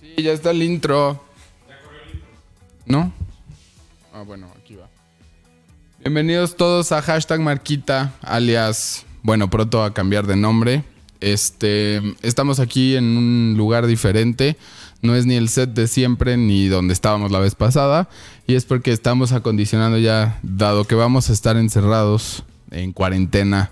[0.00, 1.20] Sí, ya está el intro.
[2.86, 3.12] ¿No?
[4.14, 4.88] Ah, bueno, aquí va.
[5.98, 10.84] Bienvenidos todos a hashtag Marquita, alias, bueno, pronto a cambiar de nombre.
[11.20, 14.56] Este, estamos aquí en un lugar diferente.
[15.02, 18.08] No es ni el set de siempre ni donde estábamos la vez pasada.
[18.46, 23.70] Y es porque estamos acondicionando ya, dado que vamos a estar encerrados en cuarentena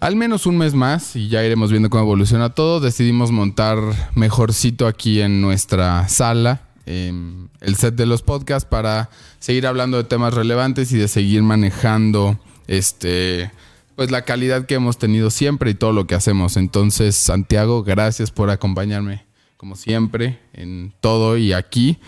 [0.00, 2.80] al menos un mes más y ya iremos viendo cómo evoluciona todo.
[2.80, 3.78] Decidimos montar
[4.14, 10.04] mejorcito aquí en nuestra sala em, el set de los podcasts para seguir hablando de
[10.04, 13.50] temas relevantes y de seguir manejando este
[13.98, 16.56] pues la calidad que hemos tenido siempre y todo lo que hacemos.
[16.56, 19.24] Entonces, Santiago, gracias por acompañarme
[19.56, 21.98] como siempre en todo y aquí.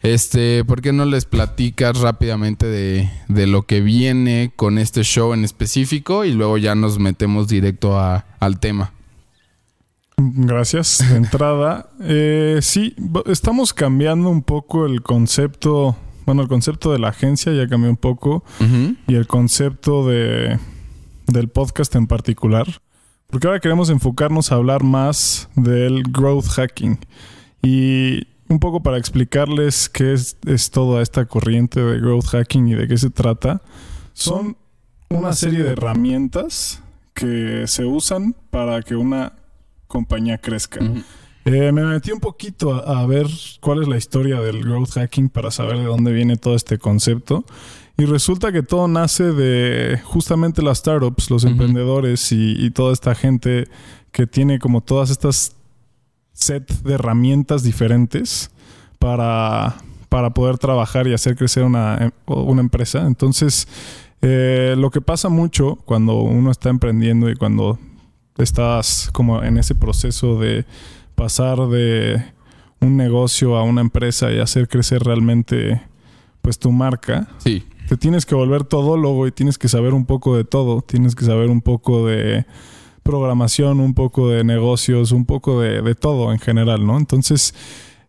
[0.00, 5.34] Este, ¿por qué no les platicas rápidamente de, de, lo que viene con este show
[5.34, 8.92] en específico y luego ya nos metemos directo a, al tema?
[10.18, 11.04] Gracias.
[11.10, 12.94] De entrada, eh, sí,
[13.26, 15.96] estamos cambiando un poco el concepto.
[16.26, 18.44] Bueno, el concepto de la agencia ya cambió un poco
[19.08, 20.60] y el concepto de,
[21.30, 22.66] del podcast en particular.
[23.28, 26.98] Porque ahora queremos enfocarnos a hablar más del growth hacking.
[27.62, 30.36] Y un poco para explicarles qué es,
[30.70, 33.62] toda esta corriente de growth hacking y de qué se trata,
[34.12, 34.56] son
[35.08, 36.82] una serie de herramientas
[37.14, 39.34] que se usan para que una
[39.86, 40.80] compañía crezca.
[41.44, 43.26] Eh, me metí un poquito a, ver
[43.60, 47.44] cuál es la historia del growth hacking para saber de dónde viene todo este concepto.
[48.00, 53.14] Y resulta que todo nace de justamente las startups, los emprendedores y, y, toda esta
[53.14, 53.68] gente
[54.10, 55.54] que tiene como todas estas
[56.32, 58.50] set de herramientas diferentes
[58.98, 59.76] para,
[60.08, 63.06] para poder trabajar y hacer crecer una, una empresa.
[63.06, 63.68] Entonces,
[64.22, 67.78] eh, lo que pasa mucho cuando uno está emprendiendo y cuando
[68.38, 70.64] estás como en ese proceso de
[71.16, 72.24] pasar de
[72.80, 75.82] un negocio a una empresa y hacer crecer realmente
[76.40, 77.28] pues tu marca.
[77.36, 77.62] Sí.
[77.90, 80.80] Te tienes que volver todólogo y tienes que saber un poco de todo.
[80.80, 82.46] Tienes que saber un poco de
[83.02, 86.96] programación, un poco de negocios, un poco de, todo en general, ¿no?
[86.96, 87.52] Entonces,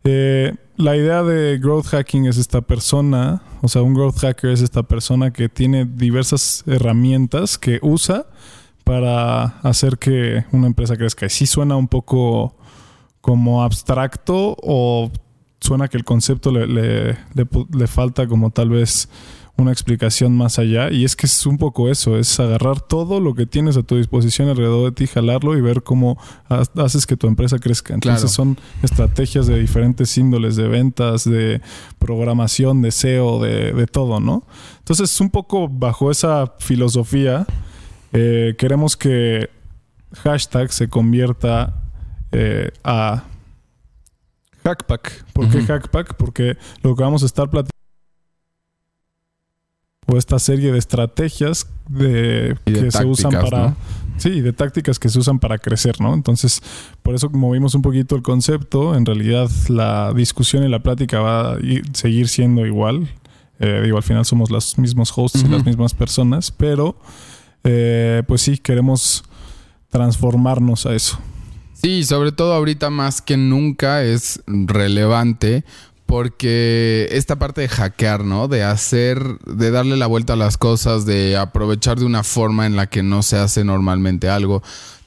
[0.03, 4.62] eh, la idea de growth hacking es esta persona, o sea, un growth hacker es
[4.62, 8.28] esta persona que tiene diversas herramientas que usa
[8.84, 11.25] para hacer que una empresa crezca.
[11.25, 12.56] Y sí suena un poco
[13.19, 15.09] como abstracto o
[15.62, 19.08] suena que el concepto le, le falta como tal vez
[19.62, 20.92] una explicación más allá.
[20.92, 23.96] Y es que es un poco eso, es agarrar todo lo que tienes a tu
[23.96, 26.18] disposición alrededor de ti, jalarlo y ver cómo
[26.76, 27.94] haces que tu empresa crezca.
[27.94, 31.62] Entonces son estrategias de diferentes índoles, de ventas, de
[32.00, 34.46] programación, de SEO, de, todo, ¿no?
[34.80, 37.46] Entonces un poco bajo esa filosofía,
[38.14, 39.50] eh, queremos que
[40.24, 41.84] hashtag se convierta
[42.32, 43.26] eh, a
[44.64, 45.26] Hackpack.
[45.34, 46.16] ¿Por qué Hackpack?
[46.16, 47.72] Porque lo que vamos a estar platicando
[50.08, 53.76] o esta serie de estrategias de, que se usan para...
[54.18, 56.14] Sí, de tácticas que se usan para crecer, ¿no?
[56.14, 56.62] Entonces,
[57.02, 58.96] por eso movimos un poquito el concepto.
[58.96, 61.58] En realidad, la discusión y la plática va a
[61.94, 63.10] seguir siendo igual.
[63.60, 66.96] Eh, digo, al final somos los mismos hosts y las mismas personas, pero
[67.64, 69.24] eh, pues sí, queremos
[69.90, 71.18] transformarnos a eso.
[71.81, 75.66] Sí, sobre todo ahorita más que nunca es relevante
[76.06, 78.47] porque esta parte de hackear, ¿no?
[78.47, 82.75] De hacer, de darle la vuelta a las cosas, de aprovechar de una forma en
[82.75, 84.62] la que no se hace normalmente algo.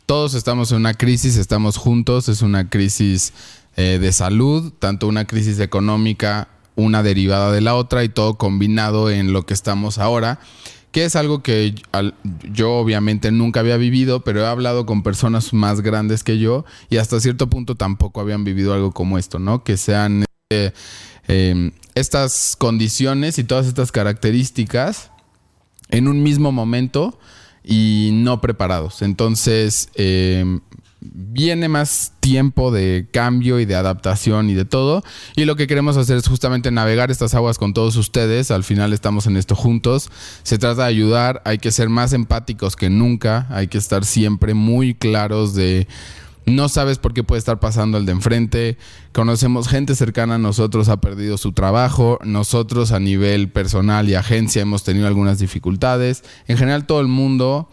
[0.06, 3.32] Todos estamos en una crisis, estamos juntos, es una crisis
[3.76, 9.10] eh, de salud, tanto una crisis económica, una derivada de la otra y todo combinado
[9.10, 10.40] en lo que estamos ahora
[10.94, 11.74] que es algo que
[12.50, 16.96] yo obviamente nunca había vivido, pero he hablado con personas más grandes que yo y
[16.96, 19.62] hasta cierto punto tampoco habían vivido algo como esto, ¿no?
[19.62, 20.24] Que sean
[21.26, 25.10] Em, estas condiciones y todas estas características
[25.88, 27.18] en un mismo momento
[27.62, 29.00] y no preparados.
[29.00, 30.60] Entonces, em,
[31.12, 35.04] viene más tiempo de cambio y de adaptación y de todo.
[35.36, 38.50] Y lo que queremos hacer es justamente navegar estas aguas con todos ustedes.
[38.50, 40.10] Al final estamos en esto juntos.
[40.42, 41.42] Se trata de ayudar.
[41.44, 43.46] Hay que ser más empáticos que nunca.
[43.50, 45.86] Hay que estar siempre muy claros de
[46.46, 48.76] no sabes por qué puede estar pasando el de enfrente.
[49.12, 52.18] Conocemos gente cercana a nosotros ha perdido su trabajo.
[52.22, 56.22] Nosotros a nivel personal y agencia hemos tenido algunas dificultades.
[56.46, 57.68] En general todo el mundo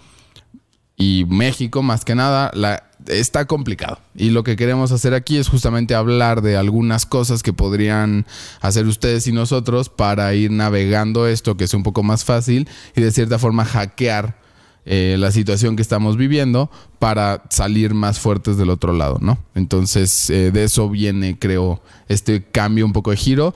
[1.01, 3.98] y México más que nada, la está complicado.
[4.15, 8.27] Y lo que queremos hacer aquí es justamente hablar de algunas cosas que podrían
[8.62, 13.01] hacer ustedes y nosotros para ir navegando esto, que es un poco más fácil y
[13.01, 14.39] de cierta forma hackear
[14.86, 16.69] eh, la situación que estamos viviendo
[17.00, 19.39] para salir más fuertes del otro lado, ¿no?
[19.56, 23.56] Entonces, eh, de eso viene, creo, este cambio un poco de giro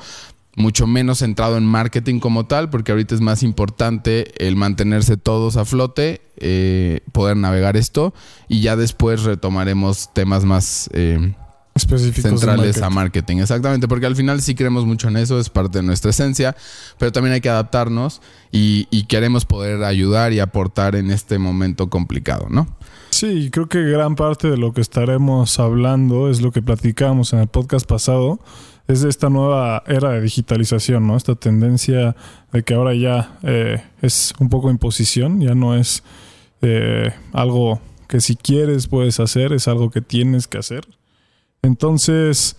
[0.55, 5.57] mucho menos centrado en marketing como tal, porque ahorita es más importante el mantenerse todos
[5.57, 8.13] a flote, eh, poder navegar esto
[8.47, 11.33] y ya después retomaremos temas más eh,
[11.75, 13.37] específicos centrales a marketing.
[13.37, 16.55] Exactamente, porque al final sí creemos mucho en eso, es parte de nuestra esencia,
[16.97, 18.21] pero también hay que adaptarnos
[18.51, 22.67] y, y queremos poder ayudar y aportar en este momento complicado, ¿no?
[23.09, 27.39] Sí, creo que gran parte de lo que estaremos hablando es lo que platicamos en
[27.39, 28.39] el podcast pasado
[28.87, 31.17] es esta nueva era de digitalización, ¿no?
[31.17, 32.15] Esta tendencia
[32.51, 36.03] de que ahora ya eh, es un poco imposición, ya no es
[36.61, 40.85] eh, algo que si quieres puedes hacer, es algo que tienes que hacer.
[41.63, 42.57] Entonces,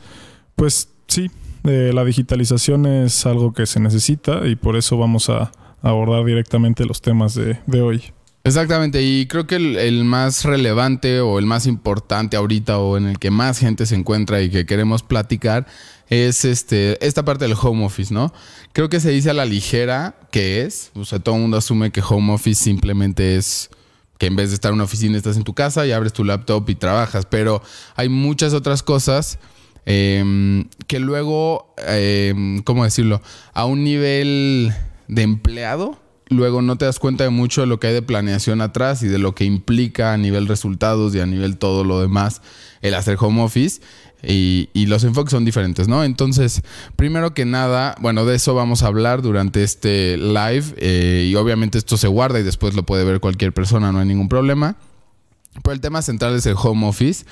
[0.56, 1.30] pues sí,
[1.64, 6.84] eh, la digitalización es algo que se necesita y por eso vamos a abordar directamente
[6.84, 8.02] los temas de, hoy.
[8.42, 13.06] Exactamente, y creo que el, el, más relevante o el más importante ahorita o en
[13.06, 15.66] el que más gente se encuentra y que queremos platicar
[16.08, 18.32] es este, esta parte del home office, ¿no?
[18.72, 21.90] Creo que se dice a la ligera que es, o sea, todo el mundo asume
[21.90, 23.70] que home office simplemente es
[24.18, 26.24] que en vez de estar en una oficina estás en tu casa y abres tu
[26.24, 27.62] laptop y trabajas, pero
[27.96, 29.38] hay muchas otras cosas
[29.84, 33.20] em, que luego, em, ¿cómo decirlo?
[33.52, 34.72] A un nivel
[35.08, 38.60] de empleado, luego no te das cuenta de mucho de lo que hay de planeación
[38.60, 42.42] atrás y de lo que implica a nivel resultados y a nivel todo lo demás
[42.82, 43.80] el hacer home office.
[44.22, 46.04] Y, los enfoques son diferentes, ¿no?
[46.04, 46.62] Entonces,
[46.96, 51.78] primero que nada, bueno, de eso vamos a hablar durante este live eh, y obviamente
[51.78, 54.76] esto se guarda y después lo puede ver cualquier persona, no hay ningún problema.
[55.62, 57.24] Pero el tema central es el home office.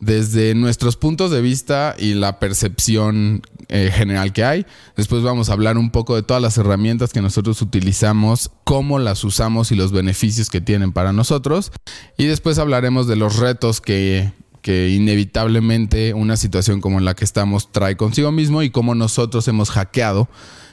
[0.00, 4.66] Desde nuestros puntos de vista y la percepción eh, general que hay.
[4.96, 9.22] Después vamos a hablar un poco de todas las herramientas que nosotros utilizamos, cómo las
[9.22, 11.70] usamos y los beneficios que tienen para nosotros.
[12.18, 14.32] Y después hablaremos de los retos que
[14.62, 19.70] que inevitablemente una situación como la que estamos trae consigo mismo y cómo nosotros hemos
[19.70, 20.28] hackeado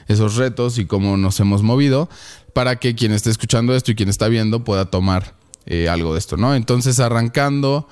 [0.06, 2.08] esos retos y cómo nos hemos movido
[2.54, 5.34] para que quien esté escuchando esto y quien está viendo pueda tomar
[5.66, 6.54] eh, algo de esto, ¿no?
[6.54, 7.86] Entonces, arrancando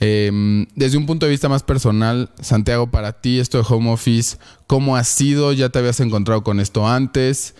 [0.00, 4.38] em, desde un punto de vista más personal, Santiago, para ti esto de home office,
[4.66, 5.52] ¿cómo ha sido?
[5.52, 7.54] ¿Ya te habías encontrado con esto antes?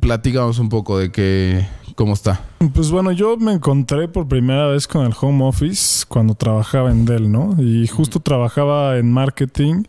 [0.00, 1.66] Platícanos un poco de qué,
[1.98, 2.40] cómo está.
[2.74, 7.04] Pues bueno, yo me encontré por primera vez con el home office cuando trabajaba en
[7.04, 7.56] Dell, ¿no?
[7.58, 9.82] Y justo trabajaba en marketing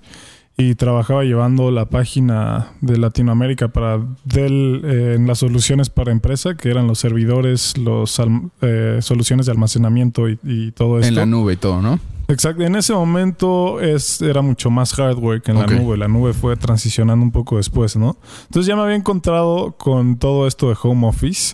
[0.57, 6.55] y trabajaba llevando la página de Latinoamérica para Dell eh, en las soluciones para empresa,
[6.55, 8.19] que eran los servidores, los
[8.61, 11.09] eh, soluciones de almacenamiento y, todo esto.
[11.09, 11.99] En la nube y todo, ¿no?
[12.27, 12.63] Exacto.
[12.63, 15.95] En ese momento es, era mucho más hardware que en la nube.
[15.95, 18.17] La nube fue transicionando un poco después, ¿no?
[18.45, 21.53] Entonces ya me había encontrado con todo esto de home office.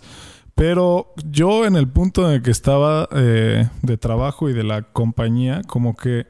[0.56, 4.84] Pero yo en el punto en el que estaba eh, de trabajo y de la
[4.84, 6.28] compañía, como que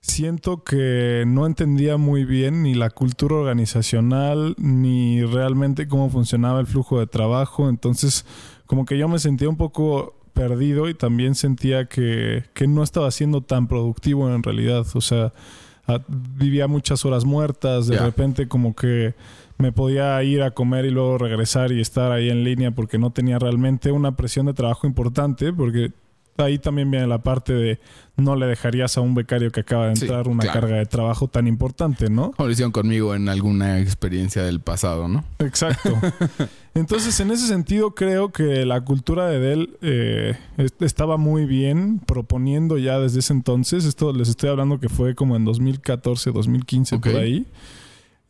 [0.00, 6.66] siento que no entendía muy bien ni la cultura organizacional, ni realmente cómo funcionaba el
[6.66, 7.68] flujo de trabajo.
[7.68, 8.24] Entonces,
[8.66, 13.10] como que yo me sentía un poco perdido y también sentía que, que no estaba
[13.10, 14.86] siendo tan productivo en realidad.
[14.94, 15.34] O sea,
[16.08, 19.14] vivía muchas horas muertas, de repente como que
[19.62, 23.10] me podía ir a comer y luego regresar y estar ahí en línea porque no
[23.10, 25.92] tenía realmente una presión de trabajo importante, porque
[26.36, 27.78] ahí también viene la parte de
[28.16, 31.46] no le dejarías a un becario que acaba de entrar una carga de trabajo tan
[31.46, 32.32] importante, ¿no?
[32.32, 35.24] Como lo hicieron conmigo en alguna experiencia del pasado, ¿no?
[35.38, 35.96] Exacto.
[36.74, 40.36] Entonces, en ese sentido, creo que la cultura de Dell eh,
[40.80, 43.84] estaba muy bien proponiendo ya desde ese entonces.
[43.84, 47.46] Esto les estoy hablando que fue como en 2014, 2015, por ahí.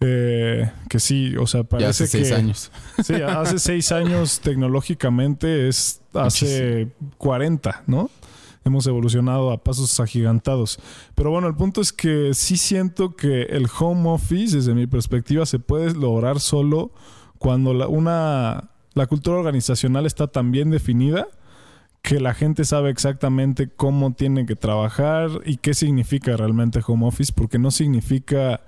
[0.04, 2.70] Eh, que sí, o sea, parece hace seis años.
[3.02, 8.10] Sí, hace seis años tecnológicamente es hace 40, ¿no?
[8.64, 10.78] Hemos evolucionado a pasos agigantados.
[11.14, 15.46] Pero bueno, el punto es que sí siento que el home office, desde mi perspectiva,
[15.46, 16.92] se puede lograr solo
[17.38, 21.26] cuando la, una, la cultura organizacional está tan bien definida
[22.02, 27.32] que la gente sabe exactamente cómo tiene que trabajar y qué significa realmente home office,
[27.34, 28.60] porque no significa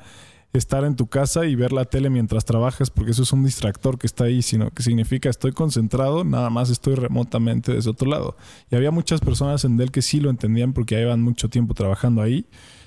[0.58, 3.98] estar en tu casa y ver la tele mientras trabajas, porque eso es un distractor
[3.98, 8.36] que está ahí, sino que significa estoy concentrado, nada más estoy remotamente desde otro lado.
[8.70, 12.22] Y había muchas personas en Dell que sí lo entendían porque llevan mucho tiempo trabajando
[12.22, 12.46] ahí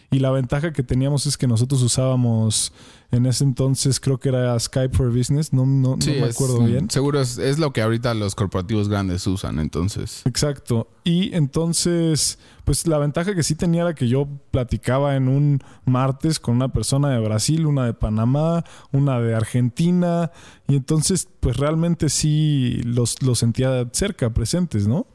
[0.10, 2.72] Y la ventaja que teníamos es que nosotros usábamos
[3.10, 6.90] en ese entonces, creo que era Skype for Business, no, no, me acuerdo bien.
[6.90, 10.24] Seguro es, es, lo que ahorita los corporativos grandes usan, entonces.
[10.26, 10.90] Exacto.
[11.06, 16.38] Y entonces, pues la ventaja que sí tenía era que yo platicaba en un martes
[16.40, 20.32] con una persona de Brasil, una de Panamá, una de Argentina,
[20.68, 25.08] y entonces, pues realmente sí los, los sentía cerca, presentes, ¿no?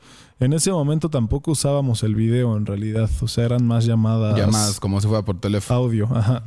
[0.42, 4.36] En ese momento tampoco usábamos el video en realidad, o sea, eran más llamadas.
[4.36, 5.78] Llamadas, como si fuera por teléfono.
[5.78, 6.42] Audio, ajá.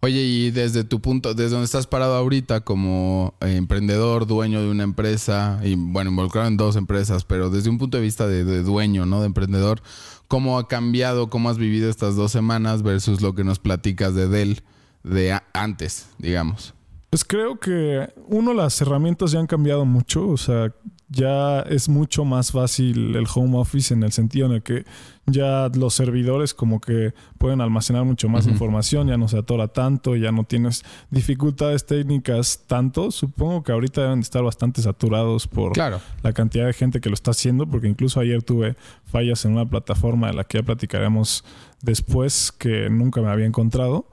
[0.00, 4.70] Oye, y desde tu punto, desde donde estás parado ahorita como eh, emprendedor, dueño de
[4.70, 8.62] una empresa, y bueno, involucrado en dos empresas, pero desde un punto de vista de,
[8.62, 9.18] dueño, ¿no?
[9.18, 9.82] De emprendedor,
[10.28, 14.28] ¿cómo ha cambiado, cómo has vivido estas dos semanas versus lo que nos platicas de
[14.28, 14.62] Dell
[15.02, 16.74] de antes, digamos?
[17.10, 20.72] Pues creo que, uno, las herramientas ya han cambiado mucho, o sea,
[21.10, 24.84] ya es mucho más fácil el home office en el sentido en el que
[25.26, 30.16] ya los servidores como que pueden almacenar mucho más información, ya no se atora tanto,
[30.16, 33.10] ya no tienes dificultades técnicas tanto.
[33.10, 37.32] Supongo que ahorita deben estar bastante saturados por la cantidad de gente que lo está
[37.32, 41.44] haciendo, porque incluso ayer tuve fallas en una plataforma de la que ya platicaremos
[41.82, 44.06] después que nunca me había encontrado.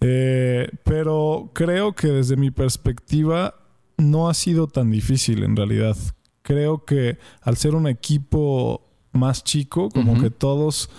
[0.00, 3.54] Eh, pero creo que desde mi perspectiva
[4.02, 5.96] no ha sido tan difícil en realidad.
[6.42, 10.90] Creo que al ser un equipo más chico, como que todos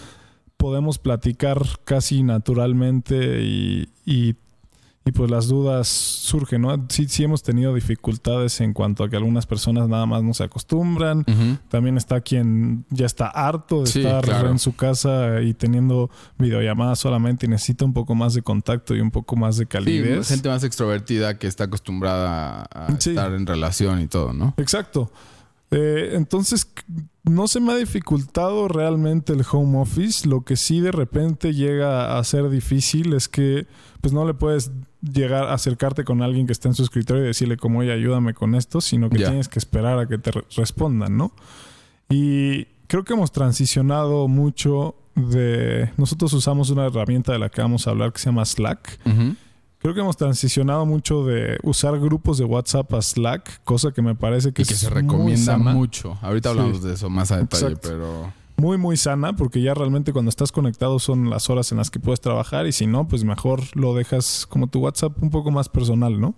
[0.58, 4.36] podemos platicar casi naturalmente y, y
[5.06, 6.86] y pues las dudas surgen, ¿no?
[6.88, 10.44] Sí, sí hemos tenido dificultades en cuanto a que algunas personas nada más no se
[10.44, 11.26] acostumbran.
[11.68, 17.48] También está quien ya está harto de estar en su casa y teniendo videollamadas solamente
[17.48, 20.28] y necesita un poco más de contacto y un poco más de calidez.
[20.28, 24.54] Sí, gente más extrovertida que está acostumbrada a estar en relación y todo, ¿no?
[24.58, 25.12] Exacto.
[25.74, 26.68] Eh, entonces,
[27.24, 30.28] no se me ha dificultado realmente el home office.
[30.28, 33.66] Lo que sí de repente llega a ser difícil es que
[34.02, 37.28] pues no le puedes llegar a acercarte con alguien que está en su escritorio y
[37.28, 41.18] decirle como, oye, ayúdame con esto, sino que tienes que esperar a que te respondan,
[41.18, 41.34] ¿no?
[42.10, 45.90] Y creo que hemos transicionado mucho de...
[45.98, 49.00] Nosotros usamos una herramienta de la que vamos a hablar que se llama Slack.
[49.84, 54.16] Creo que hemos transicionado mucho de usar grupos de WhatsApp a Slack, cosa que me
[54.16, 56.18] parece que, y que se recomienda mucho.
[56.22, 60.30] Ahorita hablamos de eso más a detalle, pero muy muy sana porque ya realmente cuando
[60.30, 63.62] estás conectado son las horas en las que puedes trabajar y si no, pues mejor
[63.74, 66.36] lo dejas como tu WhatsApp un poco más personal, ¿no?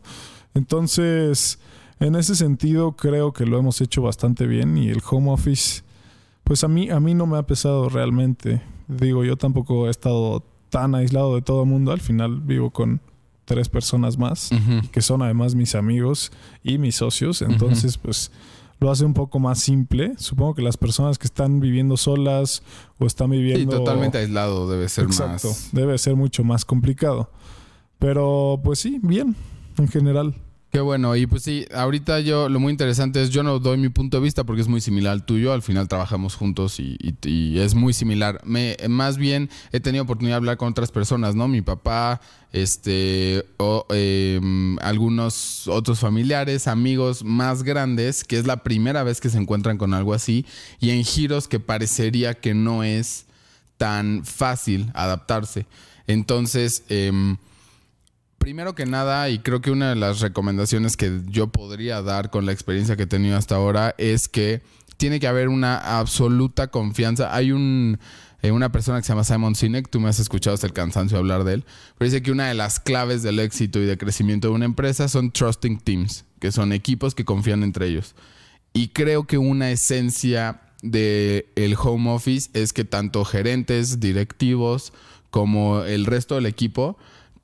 [0.56, 1.60] Entonces,
[2.00, 5.84] en ese sentido creo que lo hemos hecho bastante bien y el home office
[6.44, 8.64] pues a mí a mí no me ha pesado realmente.
[8.88, 13.02] Digo, yo tampoco he estado tan aislado de todo el mundo, al final vivo con
[13.46, 14.50] tres personas más,
[14.92, 16.32] que son además mis amigos
[16.64, 17.42] y mis socios.
[17.42, 18.32] Entonces, pues
[18.80, 20.14] lo hace un poco más simple.
[20.18, 22.64] Supongo que las personas que están viviendo solas
[23.00, 23.72] o están viviendo...
[23.72, 27.30] Sí, totalmente aislado debe ser Exacto, debe ser mucho más complicado.
[28.00, 29.36] Pero pues sí, bien,
[29.78, 30.36] en general.
[30.76, 33.88] Qué bueno, y pues sí, ahorita yo lo muy interesante es, yo no doy mi
[33.88, 36.98] punto de vista porque es muy similar al tuyo, al final trabajamos juntos y,
[37.58, 38.42] es muy similar.
[38.44, 41.48] Me, más bien he tenido oportunidad de hablar con otras personas, ¿no?
[41.48, 42.20] Mi papá,
[42.52, 43.46] este,
[43.88, 49.78] em, algunos otros familiares, amigos más grandes, que es la primera vez que se encuentran
[49.78, 50.46] con algo así,
[50.82, 53.28] y en giros que parecería que no es
[53.78, 55.68] tan fácil adaptarse.
[56.06, 57.38] Entonces, eh,
[58.46, 62.46] primero que nada, y creo que una de las recomendaciones que yo podría dar con
[62.46, 64.62] la experiencia que he tenido hasta ahora es que
[64.98, 67.36] tiene que haber una absoluta confianza.
[67.36, 67.98] Hay un,
[68.44, 71.18] eh, una persona que se llama Simon Sinek, tú me has escuchado hasta el cansancio
[71.18, 71.66] hablar de él,
[71.98, 75.08] pero dice que una de las claves del éxito y de crecimiento de una empresa
[75.08, 78.14] son trusting teams, que son equipos que confían entre ellos.
[78.74, 84.94] Y creo que una esencia del el home office es que tanto gerentes, directivos,
[85.32, 86.96] como el resto del equipo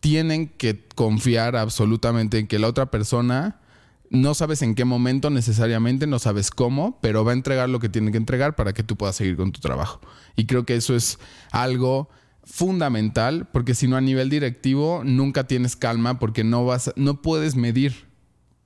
[0.02, 3.62] tienen que confiar absolutamente en que la otra persona
[4.10, 7.88] no sabes en qué momento necesariamente, no sabes cómo, pero va a entregar lo que
[7.88, 10.02] tiene que entregar para que tú puedas seguir con tu trabajo.
[10.36, 11.18] Y creo que eso es
[11.52, 12.10] algo
[12.44, 17.56] fundamental, porque si no a nivel directivo nunca tienes calma porque no vas no puedes
[17.56, 18.10] medir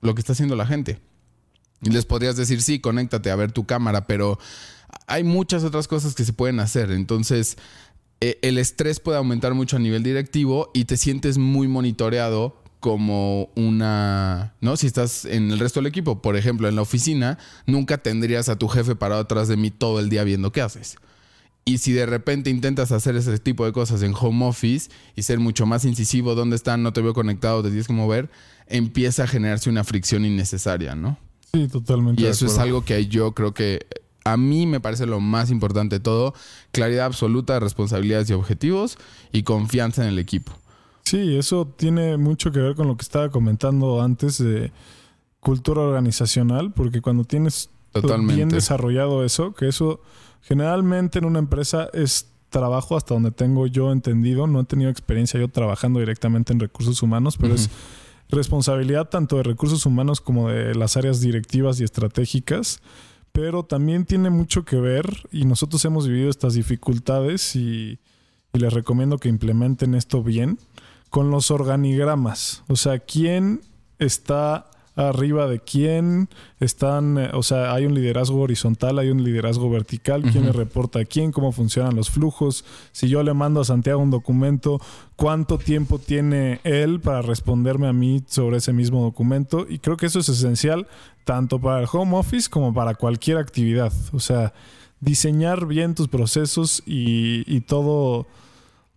[0.01, 0.99] lo que está haciendo la gente.
[1.81, 4.39] Y les podrías decir, "Sí, conéctate a ver tu cámara", pero
[5.07, 6.91] hay muchas otras cosas que se pueden hacer.
[6.91, 7.57] Entonces,
[8.21, 13.49] eh, el estrés puede aumentar mucho a nivel directivo y te sientes muy monitoreado como
[13.55, 14.77] una, ¿no?
[14.77, 18.57] Si estás en el resto del equipo, por ejemplo, en la oficina, nunca tendrías a
[18.57, 20.97] tu jefe parado atrás de mí todo el día viendo qué haces.
[21.65, 25.39] Y si de repente intentas hacer ese tipo de cosas en home office y ser
[25.39, 26.83] mucho más incisivo, ¿dónde están?
[26.83, 28.29] No te veo conectado, te tienes que mover,
[28.67, 31.17] empieza a generarse una fricción innecesaria, ¿no?
[31.53, 32.21] Sí, totalmente.
[32.21, 33.87] Y eso es algo que yo creo que
[34.25, 36.33] a mí me parece lo más importante de todo,
[36.71, 38.97] claridad absoluta de responsabilidades y objetivos
[39.31, 40.51] y confianza en el equipo.
[41.03, 44.71] Sí, eso tiene mucho que ver con lo que estaba comentando antes de
[45.39, 47.69] cultura organizacional, porque cuando tienes
[48.23, 50.01] bien desarrollado eso, que eso
[50.41, 55.39] generalmente en una empresa es trabajo hasta donde tengo yo entendido, no he tenido experiencia
[55.39, 57.69] yo trabajando directamente en recursos humanos, pero es
[58.29, 62.81] responsabilidad tanto de recursos humanos como de las áreas directivas y estratégicas,
[63.35, 67.99] pero también tiene mucho que ver y nosotros hemos vivido estas dificultades y,
[68.53, 70.57] y les recomiendo que implementen esto bien
[71.09, 72.63] con los organigramas.
[72.69, 73.59] O sea, quién
[73.99, 79.69] está arriba de quién están, eh, o sea, hay un liderazgo horizontal, hay un liderazgo
[79.69, 82.63] vertical, quién le reporta a quién, cómo funcionan los flujos.
[82.93, 84.79] Si yo le mando a Santiago un documento,
[85.17, 89.65] cuánto tiempo tiene él para responderme a mí sobre ese mismo documento.
[89.67, 90.87] Y creo que eso es esencial
[91.25, 93.91] tanto para el home office como para cualquier actividad.
[94.13, 94.53] O sea,
[95.01, 98.27] diseñar bien tus procesos y, y todo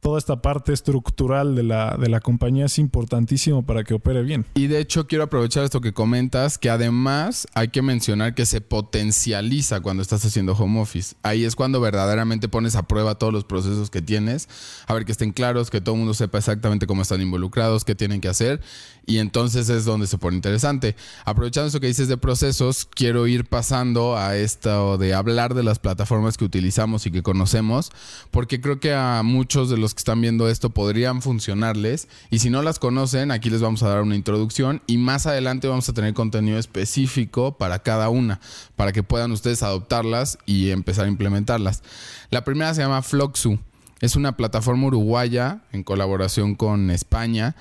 [0.00, 4.46] toda esta parte estructural de la, de la compañía es importantísimo para que opere bien.
[4.54, 8.60] Y de hecho quiero aprovechar esto que comentas, que además hay que mencionar que se
[8.60, 11.16] potencializa cuando estás haciendo home office.
[11.22, 14.48] Ahí es cuando verdaderamente pones a prueba todos los procesos que tienes,
[14.86, 17.94] a ver que estén claros, que todo el mundo sepa exactamente cómo están involucrados, qué
[17.94, 18.60] tienen que hacer,
[19.06, 20.94] y entonces es donde se pone interesante.
[21.24, 25.78] Aprovechando eso que dices de procesos, quiero ir pasando a esto de hablar de las
[25.78, 27.90] plataformas que utilizamos y que conocemos,
[28.30, 32.08] porque creo que a muchos de los que están viendo esto podrían funcionarles.
[32.30, 35.68] Y si no las conocen, aquí les vamos a dar una introducción y más adelante
[35.68, 38.40] vamos a tener contenido específico para cada una,
[38.76, 41.82] para que puedan ustedes adoptarlas y empezar a implementarlas.
[42.30, 43.58] La primera se llama Floxu.
[44.00, 47.56] Es una plataforma uruguaya en colaboración con España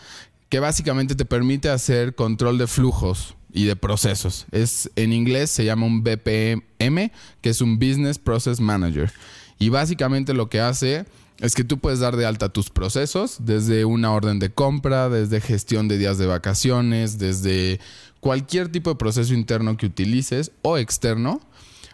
[0.50, 4.46] que básicamente te permite hacer control de flujos y de procesos.
[4.52, 9.12] Es en inglés se llama un BPM, que es un Business Process Manager.
[9.60, 11.06] Y básicamente lo que hace
[11.40, 15.42] es que tú puedes dar de alta tus procesos, desde una orden de compra, desde
[15.42, 17.80] gestión de días de vacaciones, desde
[18.20, 21.42] cualquier tipo de proceso interno que utilices o externo.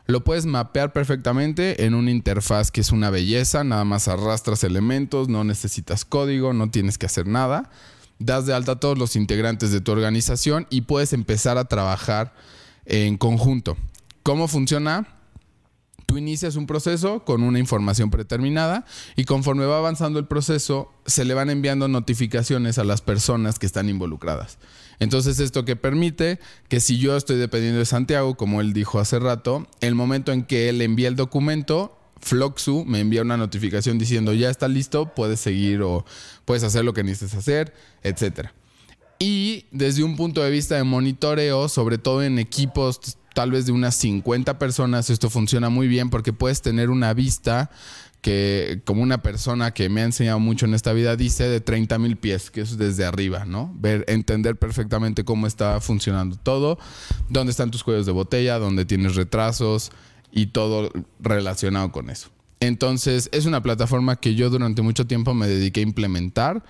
[0.05, 5.29] Lo puedes mapear perfectamente en una interfaz que es una belleza, nada más arrastras elementos,
[5.29, 7.70] no necesitas código, no tienes que hacer nada.
[8.20, 12.33] Das de alta a todos los integrantes de tu organización y puedes empezar a trabajar
[12.85, 13.77] en conjunto.
[14.24, 15.07] ¿Cómo funciona?
[16.05, 18.85] Tú inicias un proceso con una información predeterminada
[19.16, 23.66] y conforme va avanzando el proceso se le van enviando notificaciones a las personas que
[23.66, 24.57] están involucradas.
[25.00, 26.39] Entonces esto que permite
[26.70, 30.44] que si yo estoy dependiendo de Santiago, como él dijo hace rato, el momento en
[30.44, 35.39] que él envía el documento, Floxu me envía una notificación diciendo ya está listo, puedes
[35.39, 36.05] seguir o
[36.46, 38.53] puedes hacer lo que necesites hacer, etcétera.
[39.20, 43.72] Y desde un punto de vista de monitoreo, sobre todo en equipos tal vez de
[43.72, 47.69] unas 50 personas, esto funciona muy bien porque puedes tener una vista
[48.22, 52.00] que, como una persona que me ha enseñado mucho en esta vida, dice de 30
[52.00, 53.72] mil pies, que es desde arriba, ¿no?
[53.75, 56.79] Ver, entender perfectamente cómo está funcionando todo,
[57.29, 59.91] dónde están tus cuellos de botella, dónde tienes retrasos
[60.31, 62.29] y todo relacionado con eso.
[62.61, 66.63] Entonces, es una plataforma que yo durante mucho tiempo me dediqué a implementar.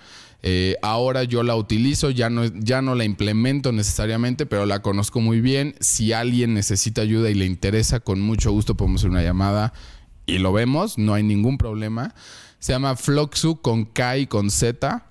[0.45, 5.21] Eh, ahora yo la utilizo, ya no, ya no la implemento necesariamente, pero la conozco
[5.21, 5.75] muy bien.
[5.79, 9.73] Si alguien necesita ayuda y le interesa, con mucho gusto podemos hacer una llamada
[10.25, 12.13] y lo vemos, no hay ningún problema.
[12.59, 15.05] Se llama Floxu con K y con Z.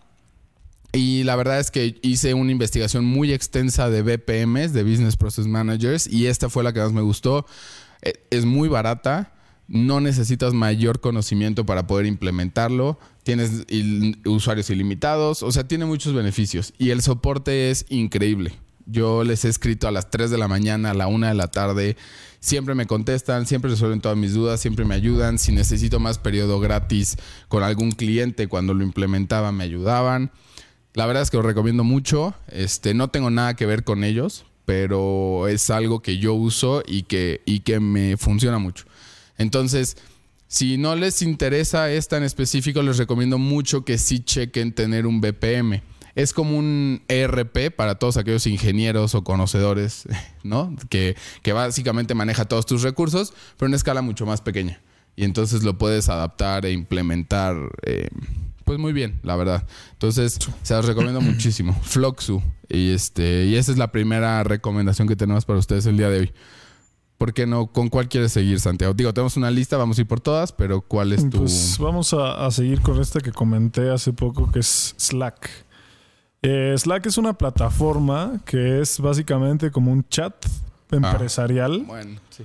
[0.92, 5.46] Y la verdad es que hice una investigación muy extensa de BPMs, de Business Process
[5.46, 7.46] Managers, y esta fue la que más me gustó.
[8.02, 9.31] Eh, es muy barata
[9.68, 13.64] no necesitas mayor conocimiento para poder implementarlo, tienes
[14.26, 18.52] usuarios ilimitados, o sea, tiene muchos beneficios y el soporte es increíble.
[18.86, 21.48] Yo les he escrito a las 3 de la mañana, a la 1 de la
[21.48, 21.96] tarde,
[22.40, 26.58] siempre me contestan, siempre resuelven todas mis dudas, siempre me ayudan, si necesito más periodo
[26.58, 27.16] gratis
[27.48, 30.32] con algún cliente cuando lo implementaba me ayudaban.
[30.94, 34.44] La verdad es que lo recomiendo mucho, este no tengo nada que ver con ellos,
[34.64, 38.84] pero es algo que yo uso y que, y que me funciona mucho.
[39.42, 39.96] Entonces,
[40.46, 45.20] si no les interesa esta en específico, les recomiendo mucho que sí chequen tener un
[45.20, 45.82] BPM.
[46.14, 50.04] Es como un ERP para todos aquellos ingenieros o conocedores,
[50.42, 50.76] ¿no?
[50.90, 51.16] Que,
[51.52, 54.80] básicamente maneja todos tus recursos, pero en una escala mucho más pequeña.
[55.16, 58.08] Y entonces lo puedes adaptar e implementar, eh,
[58.64, 59.66] pues muy bien, la verdad.
[59.92, 61.78] Entonces, se los recomiendo muchísimo.
[61.82, 62.42] Floxu.
[62.68, 66.20] Y, este, y esa es la primera recomendación que tenemos para ustedes el día de
[66.20, 66.32] hoy.
[67.22, 67.68] ¿Por qué no?
[67.68, 68.94] ¿Con cuál quieres seguir, Santiago?
[68.94, 71.38] Digo, tenemos una lista, vamos a ir por todas, pero ¿cuál es tu...?
[71.38, 75.48] Pues vamos a, seguir con esta que comenté hace poco, que es Slack.
[76.42, 80.34] Eh, Slack es una plataforma que es básicamente como un chat
[80.90, 81.82] empresarial.
[81.84, 82.44] Ah, bueno, sí.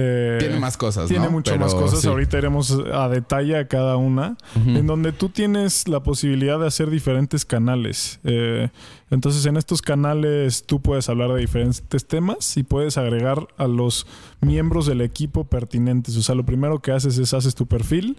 [0.00, 1.32] Eh, tiene más cosas, Tiene ¿no?
[1.32, 2.00] mucho Pero más cosas.
[2.00, 2.06] sí.
[2.08, 4.36] Ahorita iremos a detalle a cada una.
[4.54, 8.20] En donde tú tienes la posibilidad de hacer diferentes canales.
[8.24, 8.68] Eh,
[9.10, 14.06] entonces, en estos canales tú puedes hablar de diferentes temas y puedes agregar a los
[14.40, 16.16] miembros del equipo pertinentes.
[16.16, 18.18] O sea, lo primero que haces es haces tu perfil.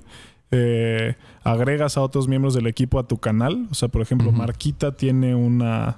[0.51, 3.67] eh, agregas a otros miembros del equipo a tu canal.
[3.71, 4.31] O sea, por ejemplo.
[4.31, 5.97] Marquita tiene una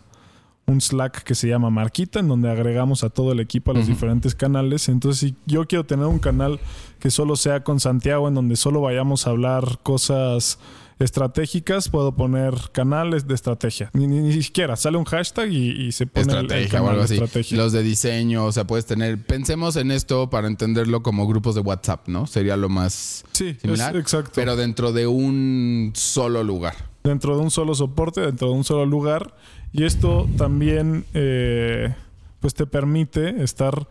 [0.67, 3.83] un Slack que se llama Marquita, en donde agregamos a todo el equipo a los
[3.83, 3.93] Ujú.
[3.93, 4.87] diferentes canales.
[4.89, 6.59] Entonces, si yo quiero tener un canal
[6.99, 10.59] que solo sea con Santiago, en donde solo vayamos a hablar cosas
[10.99, 13.89] estratégicas, puedo poner canales de estrategia.
[13.93, 16.71] Ni, ni- ni siquiera sale un hashtag y, y se pone el- el, estrategia o
[16.71, 17.13] canal algo de así.
[17.15, 17.57] estrategia.
[17.57, 19.17] Los de diseño, o sea, puedes tener.
[19.25, 22.27] Pensemos en esto para entenderlo como grupos de WhatsApp, ¿no?
[22.27, 23.95] Sería lo más sí, es- similar.
[23.97, 24.31] exacto.
[24.35, 26.90] Pero dentro de un solo lugar.
[27.03, 29.35] Dentro de un solo soporte, dentro de un solo lugar.
[29.71, 31.93] Y esto también eh,
[32.39, 33.87] pues te permite estar,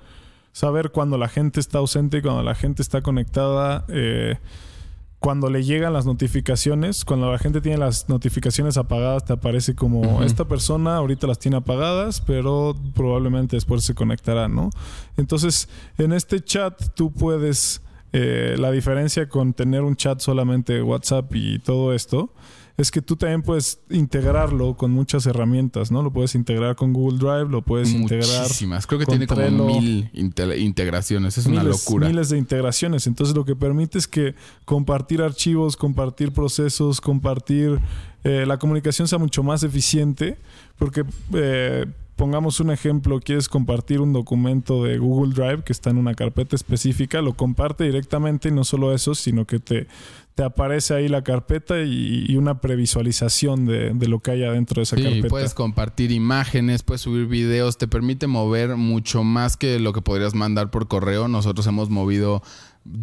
[0.53, 3.85] saber cuando la gente está ausente cuando la gente está conectada.
[3.89, 4.37] eh,
[5.21, 10.23] cuando le llegan las notificaciones, cuando la gente tiene las notificaciones apagadas, te aparece como
[10.23, 14.71] esta persona ahorita las tiene apagadas, pero probablemente después se conectará, ¿no?
[15.19, 15.69] Entonces,
[15.99, 17.83] en este chat tú puedes,
[18.15, 22.33] eh, la diferencia con tener un chat solamente WhatsApp y todo esto,
[22.81, 26.03] es que tú también puedes integrarlo con muchas herramientas, ¿no?
[26.03, 28.87] Lo puedes integrar con Google Drive, lo puedes integrar Muchísimas.
[28.87, 29.65] Creo que con tiene como Trello.
[29.67, 31.37] mil inte- integraciones.
[31.37, 32.09] Es una locura.
[32.09, 33.07] miles de integraciones.
[33.07, 37.79] Entonces lo que permite es que compartir archivos, compartir procesos, compartir
[38.25, 40.39] eh, la comunicación sea mucho más eficiente.
[40.79, 41.85] Porque eh,
[42.17, 46.55] pongamos un ejemplo, quieres compartir un documento de Google Drive que está en una carpeta
[46.55, 49.87] específica, lo comparte directamente y no solo eso, sino que te,
[50.35, 54.77] te aparece ahí la carpeta y, y una previsualización de, de lo que hay adentro
[54.81, 55.29] de esa Sí, carpeta.
[55.29, 60.35] puedes compartir imágenes, puedes subir videos, te permite mover mucho más que lo que podrías
[60.35, 61.29] mandar por correo.
[61.29, 62.43] Nosotros hemos movido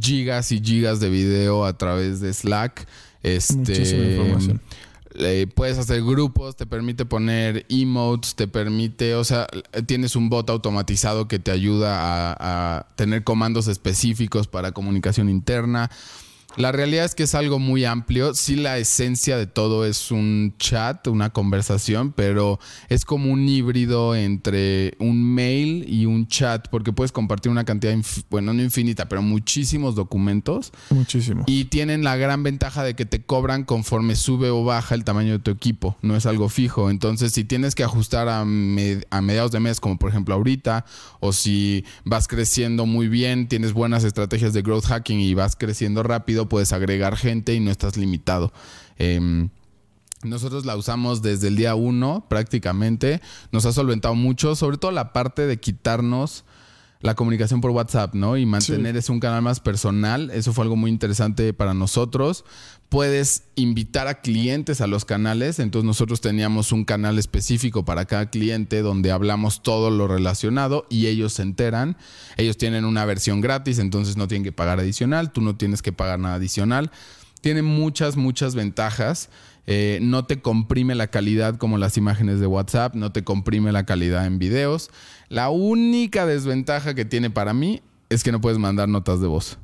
[0.02, 2.88] gigas y gigas de video a través de Slack.
[3.24, 4.62] Muchísima Este, información.
[5.20, 9.48] eh, puedes hacer grupos, te permite poner emotes, te permite, o sea,
[9.86, 15.92] tienes un bot automatizado que te ayuda a, a tener comandos específicos para comunicación interna.
[16.56, 18.34] La realidad es que es algo muy amplio.
[18.34, 24.16] Sí, la esencia de todo es un chat, una conversación, pero es como un híbrido
[24.16, 27.96] entre un mail y un chat, porque puedes compartir una cantidad,
[28.30, 30.72] bueno, no infinita, pero muchísimos documentos.
[30.90, 31.44] Muchísimo.
[31.46, 35.34] Y tienen la gran ventaja de que te cobran conforme sube o baja el tamaño
[35.34, 35.98] de tu equipo.
[36.02, 36.90] No es algo fijo.
[36.90, 38.46] Entonces, si tienes que ajustar a, a
[39.22, 40.86] mediados de mes, como por ejemplo ahorita,
[41.20, 46.04] o si vas creciendo muy bien, tienes buenas estrategias de growth hacking y vas creciendo
[46.04, 48.54] rápido, puedes agregar gente y no estás limitado.
[48.98, 49.50] Em,
[50.24, 53.22] nosotros la usamos desde el día uno prácticamente.
[53.52, 56.44] Nos ha solventado mucho, sobre todo la parte de quitarnos
[57.00, 58.38] la comunicación por WhatsApp, ¿no?
[58.38, 60.32] Y mantener ese un canal más personal.
[60.32, 62.44] Eso fue algo muy interesante para nosotros.
[62.90, 65.60] Puedes invitar a clientes a los canales.
[65.60, 71.08] Entonces nosotros teníamos un canal específico para cada cliente donde hablamos todo lo relacionado y
[71.08, 71.98] ellos se enteran.
[72.38, 75.32] Ellos tienen una versión gratis, entonces no tienen que pagar adicional.
[75.32, 76.92] Tú no tienes que pagar nada adicional.
[77.42, 79.30] Tiene muchas, muchas ventajas.
[79.70, 83.86] Eh, no te comprime la calidad como las imágenes de WhatsApp, no te comprime la
[83.86, 84.90] calidad en videos.
[85.28, 89.58] La única desventaja que tiene para mí es que no puedes mandar notas de voz.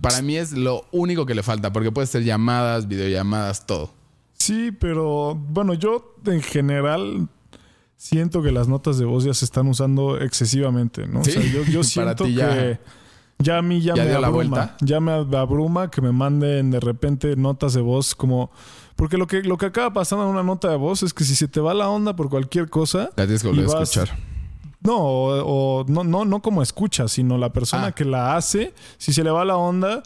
[0.00, 3.92] Para mí es lo único que le falta, porque puedes hacer llamadas, videollamadas, todo.
[4.38, 7.28] Sí, pero bueno, yo en general
[7.96, 11.22] siento que las notas de voz ya se están usando excesivamente, ¿no?
[11.24, 12.78] Sí, O sea, yo, yo para siento ti ya- que
[13.40, 14.30] ya a mí ya, ¿Ya me la abruma.
[14.30, 14.76] vuelta?
[14.80, 18.50] Ya me abruma que me manden de repente notas de voz como...
[18.96, 21.34] Porque lo que, lo que acaba pasando en una nota de voz es que si
[21.34, 23.10] se te va la onda por cualquier cosa...
[23.16, 24.10] La tienes que volver a escuchar.
[24.82, 27.92] No, o, o no, no, no como escucha, sino la persona Ah.
[27.92, 30.02] que la hace, si se le va la onda,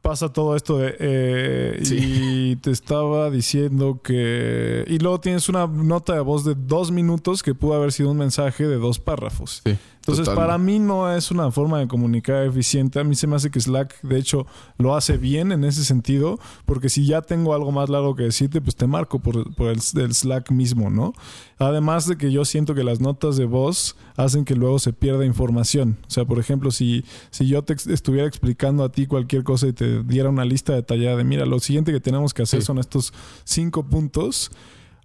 [0.00, 0.96] pasa todo esto de...
[0.98, 1.96] eh, Sí.
[2.00, 4.84] Y te estaba diciendo que...
[4.88, 8.18] Y luego tienes una nota de voz de dos minutos que pudo haber sido un
[8.18, 9.62] mensaje de dos párrafos.
[9.64, 10.36] Sí, Entonces, total.
[10.46, 12.98] para mí no es una forma de comunicar eficiente.
[12.98, 16.40] A mí se me hace que Slack, de hecho, lo hace bien en ese sentido,
[16.66, 19.78] porque si ya tengo algo más largo que decirte, pues te marco por, por el,
[19.96, 21.12] el Slack mismo, ¿no?
[21.58, 25.24] Además de que yo siento que las notas de voz hacen que luego se pierda
[25.24, 25.96] información.
[26.08, 29.72] O sea, por ejemplo, si, si yo te estuviera explicando a ti cualquier cosa y
[29.72, 32.66] te diera una lista detallada de, mira, lo siguiente que tenemos que hacer Sí.
[32.66, 33.12] son estos
[33.44, 34.50] cinco puntos.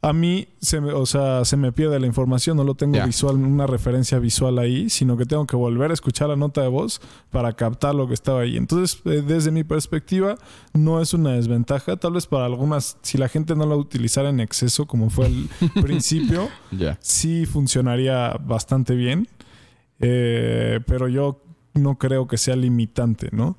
[0.02, 3.36] A mí se me, o sea, se me pierde la información, no lo tengo visual,
[3.36, 7.02] una referencia visual ahí, sino que tengo que volver a escuchar la nota de voz
[7.32, 8.58] para captar lo que estaba ahí.
[8.58, 10.38] Entonces, eh, desde mi perspectiva,
[10.74, 11.98] no es una desventaja.
[11.98, 15.50] Tal vez para algunas, si la gente no la utilizara en exceso, como fue al
[15.82, 16.48] principio,
[17.00, 19.28] sí funcionaría bastante bien.
[20.00, 21.42] Eh, pero yo
[21.74, 23.56] no creo que sea limitante, ¿no?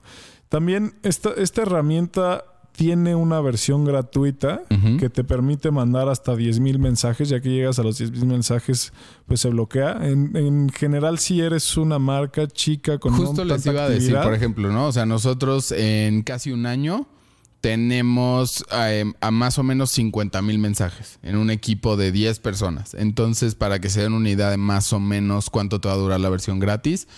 [0.48, 4.62] También esta, esta herramienta tiene una versión gratuita
[4.98, 7.28] que te permite mandar hasta 10.000 mensajes.
[7.28, 8.92] Ya que llegas a los 10.000 mensajes,
[9.26, 9.98] pues se bloquea.
[10.02, 14.72] En, general, si eres una marca chica con Justo les iba a decir, por ejemplo,
[14.72, 14.86] ¿no?
[14.86, 17.08] O sea, nosotros en casi un año
[17.60, 22.94] tenemos eh, a más o menos 50 mil mensajes en un equipo de 10 personas.
[22.94, 25.98] Entonces, para que se den una idea de más o menos cuánto te va a
[25.98, 27.08] durar la versión gratis,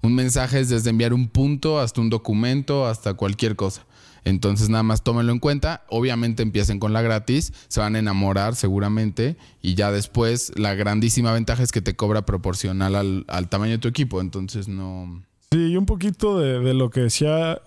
[0.00, 3.84] un mensaje es desde enviar un punto hasta un documento, hasta cualquier cosa.
[4.24, 5.84] Entonces nada más tómenlo en cuenta.
[5.88, 11.32] Obviamente empiecen con la gratis, se van a enamorar seguramente y ya después la grandísima
[11.32, 14.20] ventaja es que te cobra proporcional al, tamaño de tu equipo.
[14.20, 15.22] Entonces no...
[15.50, 17.62] Sí, y un poquito de, lo que decía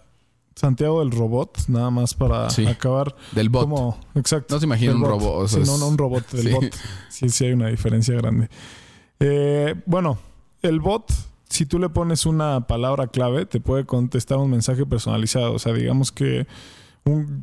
[0.55, 3.15] Santiago del robot, nada más para acabar.
[3.31, 3.97] Del bot.
[4.13, 4.53] exacto.
[4.55, 5.47] No se imagina un robot.
[5.47, 6.75] sí, no, no un robot, del bot.
[7.09, 8.49] Sí, sí hay una diferencia grande.
[9.19, 10.19] Eh, bueno,
[10.61, 11.11] el bot
[11.51, 15.53] si tú le pones una palabra clave, te puede contestar un mensaje personalizado.
[15.53, 16.47] O sea, digamos que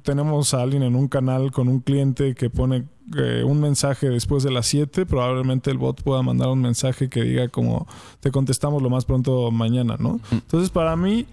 [0.03, 4.43] tenemos a alguien en un canal con un cliente que pone eh, un mensaje después
[4.45, 7.87] de las 7, probablemente el bot pueda mandar un mensaje que diga como
[8.21, 10.21] te contestamos lo más pronto mañana, ¿no?
[10.31, 11.27] Entonces, para mí,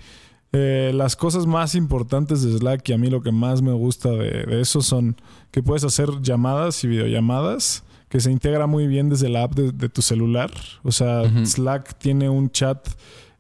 [0.52, 4.10] eh, las cosas más importantes de Slack y a mí lo que más me gusta
[4.10, 5.16] de eso son
[5.52, 9.90] que puedes hacer llamadas y videollamadas que se integra muy bien desde la app de,
[9.90, 10.52] tu celular.
[10.84, 12.88] O sea, Slack tiene un chat,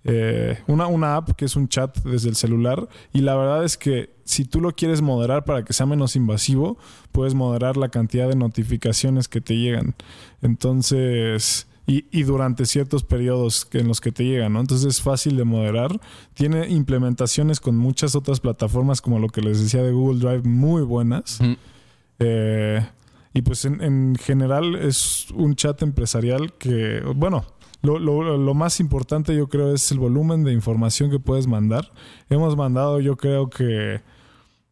[0.03, 2.87] eh, una, una app que es un chat desde el celular.
[3.13, 6.77] Y la verdad es que si tú lo quieres moderar para que sea menos invasivo,
[7.11, 9.95] puedes moderar la cantidad de notificaciones que te llegan.
[10.41, 11.67] Entonces...
[11.87, 14.59] Y, y, durante ciertos periodos en los que te llegan, ¿no?
[14.59, 16.01] Entonces es fácil de moderar.
[16.33, 20.81] Tiene implementaciones con muchas otras plataformas, como lo que les decía de Google Drive, muy
[20.81, 21.39] buenas.
[22.17, 22.83] eh,
[23.35, 27.45] y pues en, general es un chat empresarial que, bueno,
[27.81, 31.91] lo, más importante yo creo es el volumen de información que puedes mandar.
[32.29, 34.01] Hemos mandado yo creo que,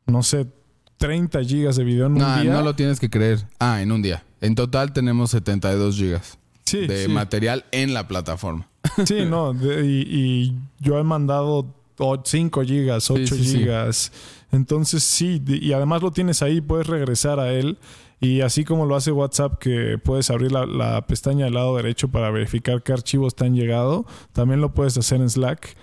[0.06, 0.48] no sé,
[0.96, 2.54] 30 gigas de video en un día.
[2.54, 3.46] No lo tienes que creer.
[3.60, 4.24] Ah, en un día.
[4.40, 6.40] En total tenemos 72 gigas
[6.72, 8.70] de material en la plataforma.
[9.06, 11.76] Sí, no, y, yo he mandado
[12.24, 14.14] 5 gigas, 8 gigas.
[14.54, 17.78] Entonces sí, y además lo tienes ahí, puedes regresar a él
[18.20, 22.32] y así como lo hace WhatsApp, que puedes abrir la, pestaña del lado derecho para
[22.32, 25.76] verificar qué archivos te han llegado, también lo puedes hacer en Slack.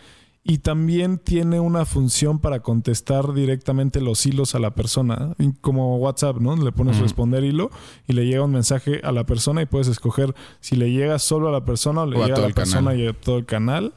[0.43, 6.39] Y también tiene una función para contestar directamente los hilos a la persona, como WhatsApp,
[6.39, 6.57] ¿no?
[6.57, 7.71] Le pones responder hilo
[8.09, 11.51] y le llega un mensaje a la persona y puedes escoger si le llega solo
[11.51, 13.93] a la persona o le llega a, la persona y a todo el canal.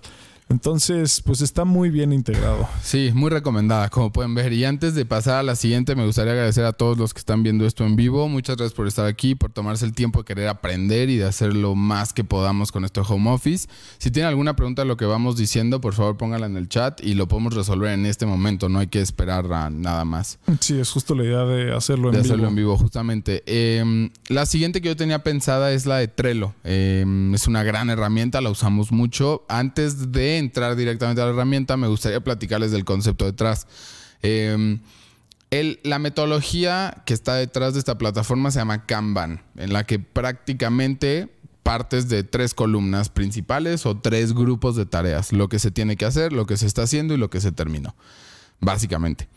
[0.54, 2.70] Entonces, pues está muy bien integrado.
[2.84, 4.54] Sí, muy recomendada, como pueden ver.
[4.54, 7.42] Y antes de pasar a la siguiente, me gustaría agradecer a todos los que están
[7.42, 8.30] viendo esto en vivo.
[8.30, 11.56] Muchas gracias por estar aquí, por tomarse el tiempo de querer aprender y de hacer
[11.56, 13.68] lo más que podamos con esto home office.
[13.98, 17.04] Si tienen alguna pregunta de lo que vamos diciendo, por favor pónganla en el chat
[17.04, 18.70] y lo podemos resolver en este momento.
[18.70, 20.38] No hay que esperar a nada más.
[20.60, 22.22] Sí, es justo la idea de hacerlo en vivo.
[22.22, 23.42] De hacerlo en vivo, justamente.
[23.48, 26.54] Em, la siguiente que yo tenía pensada es la de Trello.
[26.64, 29.46] Em, es una gran herramienta, la usamos mucho.
[29.50, 33.68] Antes de entrar directamente a la herramienta, me gustaría platicarles del concepto detrás.
[34.22, 34.80] Em,
[35.84, 41.30] la metodología que está detrás de esta plataforma se llama Kanban, en la que prácticamente
[41.62, 46.06] partes de tres columnas principales o tres grupos de tareas, lo que se tiene que
[46.06, 47.96] hacer, lo que se está haciendo y lo que se terminó,
[48.60, 49.28] básicamente.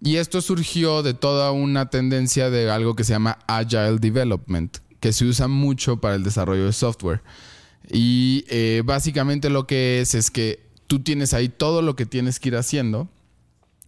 [0.00, 5.12] Y esto surgió de toda una tendencia de algo que se llama Agile Development, que
[5.12, 7.22] se usa mucho para el desarrollo de software.
[7.90, 12.40] Y eh, básicamente lo que es es que tú tienes ahí todo lo que tienes
[12.40, 13.08] que ir haciendo,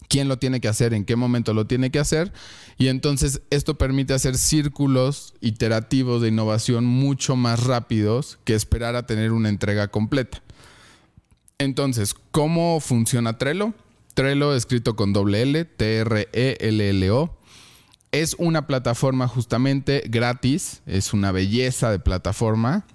[0.09, 2.33] quién lo tiene que hacer, en qué momento lo tiene que hacer,
[2.79, 9.07] y entonces esto permite hacer círculos iterativos de innovación mucho más rápidos que esperar a
[9.07, 10.43] tener una entrega completa.
[11.59, 13.73] Entonces, ¿cómo funciona Trello?
[14.15, 17.37] Trello escrito con doble L, T-R-E-L-L-O.
[18.13, 22.87] Es una plataforma justamente gratis, es una belleza de plataforma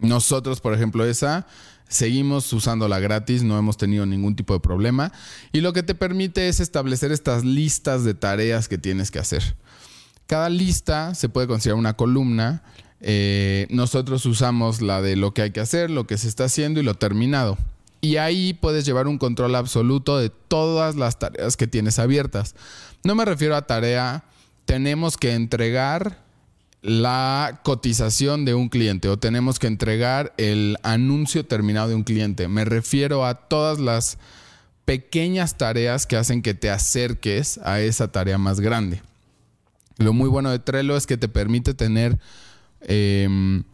[0.00, 1.46] nosotros, por ejemplo, esa
[1.88, 5.12] seguimos usándola gratis, no hemos tenido ningún tipo de problema.
[5.52, 9.56] Y lo que te permite es establecer estas listas de tareas que tienes que hacer.
[10.26, 12.62] Cada lista se puede considerar una columna.
[13.00, 16.80] Eh, nosotros usamos la de lo que hay que hacer, lo que se está haciendo
[16.80, 17.56] y lo terminado.
[18.00, 22.54] Y ahí puedes llevar un control absoluto de todas las tareas que tienes abiertas.
[23.02, 24.24] No me refiero a tarea,
[24.66, 26.27] tenemos que entregar
[26.82, 32.48] la cotización de un cliente o tenemos que entregar el anuncio terminado de un cliente.
[32.48, 34.18] Me refiero a todas las
[34.84, 39.02] pequeñas tareas que hacen que te acerques a esa tarea más grande.
[39.98, 42.18] Lo muy bueno de Trello es que te permite tener
[42.80, 43.64] em,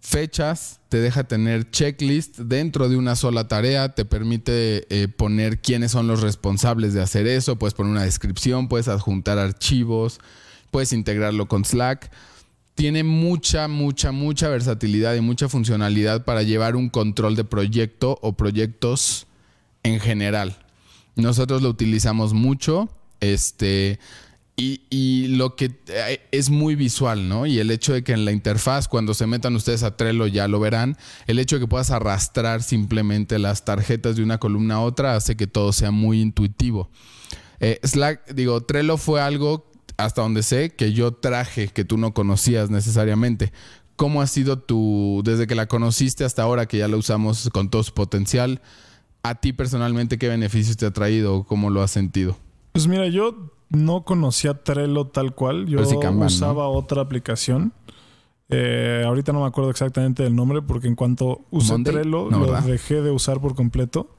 [0.00, 5.92] fechas, te deja tener checklist dentro de una sola tarea, te permite eh, poner quiénes
[5.92, 10.18] son los responsables de hacer eso, puedes poner una descripción, puedes adjuntar archivos,
[10.70, 12.10] puedes integrarlo con Slack.
[12.76, 18.34] Tiene mucha, mucha, mucha versatilidad y mucha funcionalidad para llevar un control de proyecto o
[18.34, 19.26] proyectos
[19.82, 20.56] en general.
[21.16, 22.88] Nosotros lo utilizamos mucho.
[23.20, 23.98] Este,
[24.58, 27.44] y, lo que eh, es muy visual, ¿no?
[27.44, 30.48] Y el hecho de que en la interfaz, cuando se metan ustedes a Trello, ya
[30.48, 30.96] lo verán.
[31.26, 35.36] El hecho de que puedas arrastrar simplemente las tarjetas de una columna a otra hace
[35.36, 36.90] que todo sea muy intuitivo.
[37.60, 42.12] Eh, Slack, digo, Trello fue algo, hasta donde sé, que yo traje, que tú no
[42.14, 43.52] conocías necesariamente.
[43.96, 47.70] ¿Cómo ha sido tu, desde que la conociste hasta ahora que ya la usamos con
[47.70, 48.60] todo su potencial?
[49.22, 51.44] ¿A ti personalmente qué beneficios te ha traído?
[51.44, 52.36] ¿Cómo lo has sentido?
[52.72, 55.66] Pues mira, yo no conocía Trello tal cual.
[55.66, 57.72] Yo usaba otra aplicación.
[58.48, 63.02] Eh, ahorita no me acuerdo exactamente del nombre porque en cuanto usé Trello lo dejé
[63.02, 64.14] de usar por completo.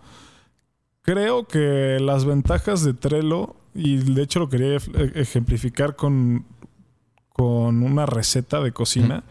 [1.02, 4.78] Creo que las ventajas de Trello, y de hecho lo quería
[5.14, 6.46] ejemplificar con,
[7.32, 9.24] con una receta de cocina,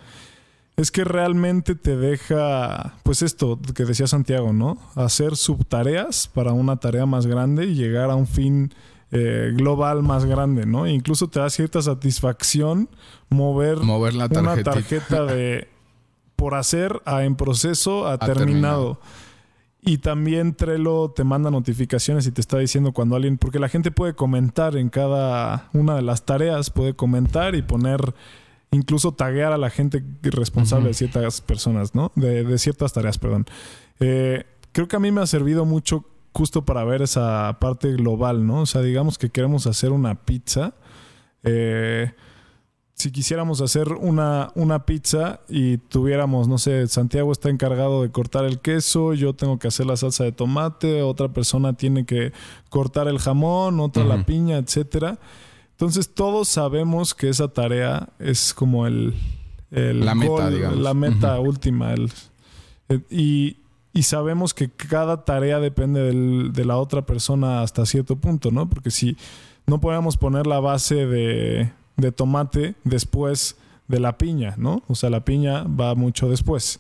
[0.77, 4.79] es que realmente te deja, pues esto que decía Santiago, ¿no?
[4.95, 8.73] Hacer subtareas para una tarea más grande y llegar a un fin
[9.11, 10.87] eh, global más grande, ¿no?
[10.87, 12.89] incluso te da cierta satisfacción
[13.29, 13.79] mover,
[14.41, 15.69] una tarjeta de
[16.35, 19.01] por hacer a en proceso a, terminado.
[19.89, 23.93] Y también Trello te manda notificaciones y te está diciendo cuando alguien, porque la gente
[23.93, 28.13] puede comentar en cada una de las tareas, puede comentar y poner,
[28.73, 32.11] incluso taguear a la gente responsable de ciertas personas, ¿no?
[32.17, 33.47] De, ciertas tareas, perdón.
[34.01, 38.45] Eh, creo que a mí me ha servido mucho justo para ver esa parte global,
[38.45, 38.63] ¿no?
[38.63, 40.75] O sea, digamos que queremos hacer una pizza.
[41.45, 42.13] Eh,
[42.97, 48.47] si quisiéramos hacer una, una pizza y tuviéramos, no sé, Santiago está encargado de cortar
[48.47, 52.33] el queso, yo tengo que hacer la salsa de tomate, otra persona tiene que
[52.71, 55.19] cortar el jamón, otra la piña, etcétera.
[55.73, 59.15] Entonces todos sabemos que esa tarea es como el,
[59.71, 60.79] la meta, digamos.
[60.79, 61.95] la meta última.
[63.11, 63.59] y,
[63.93, 68.71] y sabemos que cada tarea depende de la otra persona hasta cierto punto, ¿no?
[68.71, 69.19] Porque si
[69.67, 71.71] no podemos poner la base de,
[72.13, 73.57] tomate después
[73.89, 74.83] de la piña, ¿no?
[74.89, 76.79] O sea, la piña va mucho después.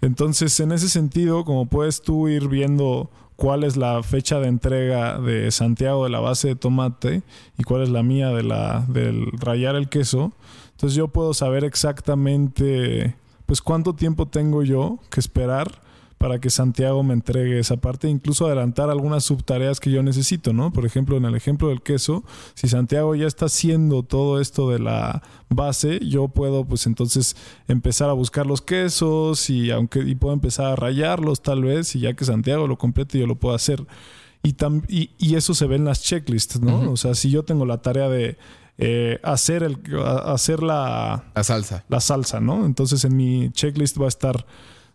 [0.00, 5.18] Entonces, en ese sentido, como puedes tú ir viendo cuál es la fecha de entrega
[5.18, 7.22] de Santiago de la base de tomate
[7.58, 10.32] y cuál es la mía de la del rayar el queso,
[10.72, 15.81] entonces yo puedo saber exactamente pues cuánto tiempo tengo yo que esperar
[16.22, 20.72] para que Santiago me entregue esa parte, incluso adelantar algunas subtareas que yo necesito, ¿no?
[20.72, 22.22] Por ejemplo, en el ejemplo del queso,
[22.54, 27.34] si Santiago ya está haciendo todo esto de la base, yo puedo pues entonces
[27.66, 31.98] empezar a buscar los quesos y aunque y puedo empezar a rayarlos tal vez y
[31.98, 33.84] ya que Santiago lo complete yo lo puedo hacer.
[34.44, 36.92] Y, y, eso se ve en las checklists, ¿no?
[36.92, 38.38] O sea, si yo tengo la tarea de
[38.78, 39.78] eh, hacer, el,
[40.24, 41.84] hacer la, la salsa.
[41.88, 42.64] La salsa, ¿no?
[42.64, 44.46] Entonces en mi checklist va a estar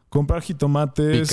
[0.09, 1.29] comprar jitomates,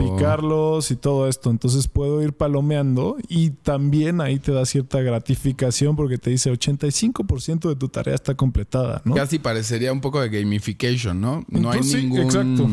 [0.00, 1.50] picarlos y todo esto.
[1.50, 7.68] Entonces puedo ir palomeando y también ahí te da cierta gratificación porque te dice 85%
[7.68, 9.14] de tu tarea está completada, ¿no?
[9.14, 11.44] Casi parecería un poco de gamification, ¿no?
[11.48, 12.68] No hay ningún exacto.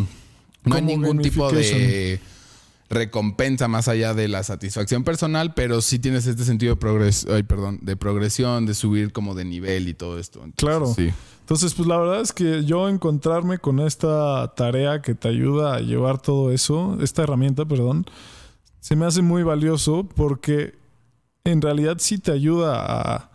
[0.64, 2.20] no hay ningún tipo de
[2.90, 7.44] recompensa más allá de la satisfacción personal, pero sí tienes este sentido de progresión, ay,
[7.44, 10.46] perdón, de progresión, de subir como de nivel y todo esto.
[10.58, 10.94] claro.
[10.94, 11.12] Sí.
[11.52, 15.80] Entonces, pues la verdad es que yo encontrarme con esta tarea que te ayuda a
[15.82, 18.06] llevar todo eso, esta herramienta, perdón,
[18.80, 20.76] se me hace muy valioso porque
[21.44, 23.32] en realidad sí te ayuda a,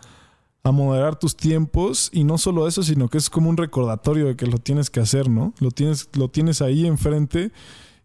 [0.64, 4.36] a moderar tus tiempos y no solo eso, sino que es como un recordatorio de
[4.36, 5.52] que lo tienes que hacer, ¿no?
[5.60, 7.52] Lo tienes, lo tienes ahí enfrente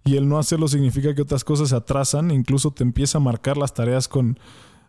[0.04, 3.56] y el no hacerlo significa que otras cosas se atrasan, incluso te empieza a marcar
[3.56, 4.38] las tareas con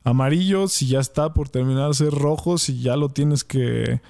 [0.03, 4.01] amarillos y ya está por terminar ser rojos y ya lo tienes que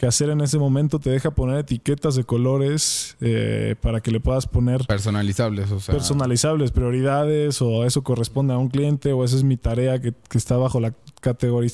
[0.00, 4.18] que hacer en ese momento te deja poner etiquetas de colores eh, para que le
[4.18, 5.94] puedas poner personalizables, o sea.
[5.94, 10.56] personalizables, prioridades o eso corresponde a un cliente o esa es mi tarea que, está
[10.56, 11.70] bajo la categoría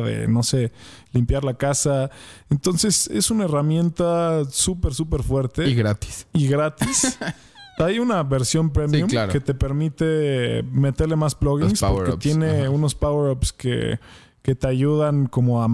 [0.00, 0.70] de, no sé,
[1.12, 2.12] limpiar la casa.
[2.50, 5.68] Entonces es una herramienta súper, súper fuerte.
[5.68, 6.28] Y gratis.
[6.32, 7.18] Y gratis.
[7.78, 13.98] Hay una versión premium que te permite meterle más plugins porque tiene unos power-ups que,
[14.40, 15.68] que te ayudan como a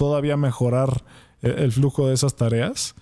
[0.00, 1.04] todavía mejorar
[1.42, 2.94] el flujo de esas tareas.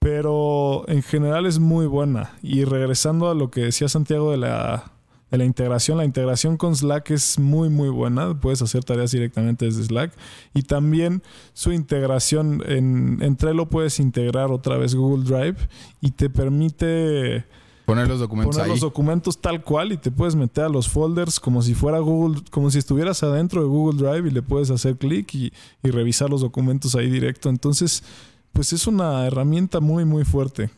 [0.00, 2.32] Pero en general es muy buena.
[2.42, 4.90] Y regresando a lo que decía Santiago de la,
[5.30, 5.98] la integración.
[5.98, 8.40] La integración con Slack es muy, muy buena.
[8.40, 10.12] Puedes hacer tareas directamente desde Slack.
[10.52, 11.22] Y también
[11.52, 15.68] su integración en, en Trello puedes integrar otra vez Google Drive
[16.00, 17.44] y te permite
[17.84, 21.40] Poner los documentos poner los documentos tal cual y te puedes meter a los folders
[21.40, 24.96] como si fuera Google, como si estuvieras adentro de Google Drive y le puedes hacer
[24.96, 25.52] clic y,
[25.82, 27.48] revisar los documentos ahí directo.
[27.48, 28.04] Entonces,
[28.52, 30.70] pues es una herramienta muy, muy fuerte.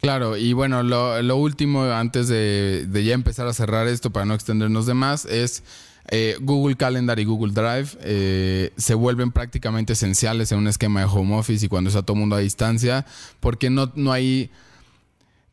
[0.00, 4.86] Claro, y bueno, lo, último antes de, ya empezar a cerrar esto para no extendernos
[4.86, 5.64] de más es
[6.08, 11.06] eh, Google Calendar y Google Drive eh, se vuelven prácticamente esenciales en un esquema de
[11.06, 13.06] home office y cuando está todo el mundo a distancia,
[13.40, 14.50] porque no, no hay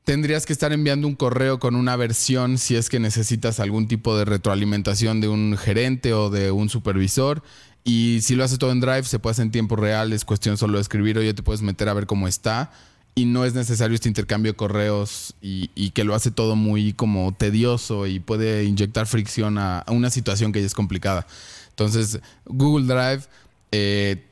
[0.03, 4.17] tendrías que estar enviando un correo con una versión si es que necesitas algún tipo
[4.17, 7.43] de retroalimentación de un gerente o de un supervisor.
[7.83, 10.57] Y si lo haces todo en Drive, se puede hacer en tiempo real, es cuestión
[10.57, 12.71] solo de escribir o ya te puedes meter a ver cómo está.
[13.13, 17.33] Y no es necesario este intercambio de correos y, que lo hace todo muy como
[17.33, 21.27] tedioso y puede inyectar fricción a una situación que ya es complicada.
[21.71, 23.27] Entonces, Google Drive
[23.71, 24.27] eh,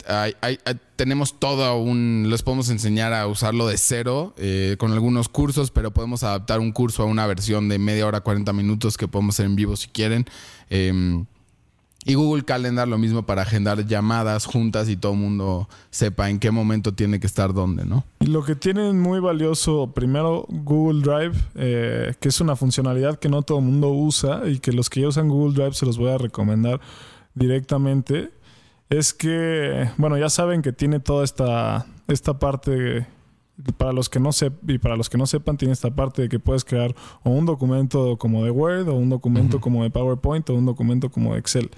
[0.98, 2.28] tenemos todo un.
[2.30, 6.74] Les podemos enseñar a usarlo de cero eh, con algunos cursos, pero podemos adaptar un
[6.74, 9.88] curso a una versión de media hora, 40 minutos que podemos hacer en vivo si
[9.88, 10.26] quieren.
[10.70, 11.26] Em,
[12.06, 16.40] y Google Calendar lo mismo para agendar llamadas juntas y todo el mundo sepa en
[16.40, 18.06] qué momento tiene que estar dónde, ¿no?
[18.20, 23.30] Y lo que tienen muy valioso, primero Google Drive, eh, que es una funcionalidad que
[23.30, 25.98] no todo el mundo usa y que los que ya usan Google Drive se los
[25.98, 26.80] voy a recomendar
[27.36, 28.32] directamente
[28.90, 33.06] es que, bueno, ya saben que tiene toda esta, esta parte,
[33.78, 34.32] para los que no
[34.68, 37.46] y para los que no sepan, tiene esta parte de que puedes crear o un
[37.46, 41.40] documento como de Word, o un documento como de PowerPoint, o un documento como de
[41.40, 41.70] Excel.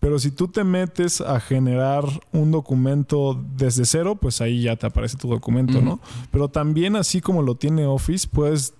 [0.00, 4.86] Pero si tú te metes a generar un documento desde cero, pues ahí ya te
[4.86, 6.00] aparece tu documento, ¿no?
[6.32, 8.74] Pero también así como lo tiene Office, puedes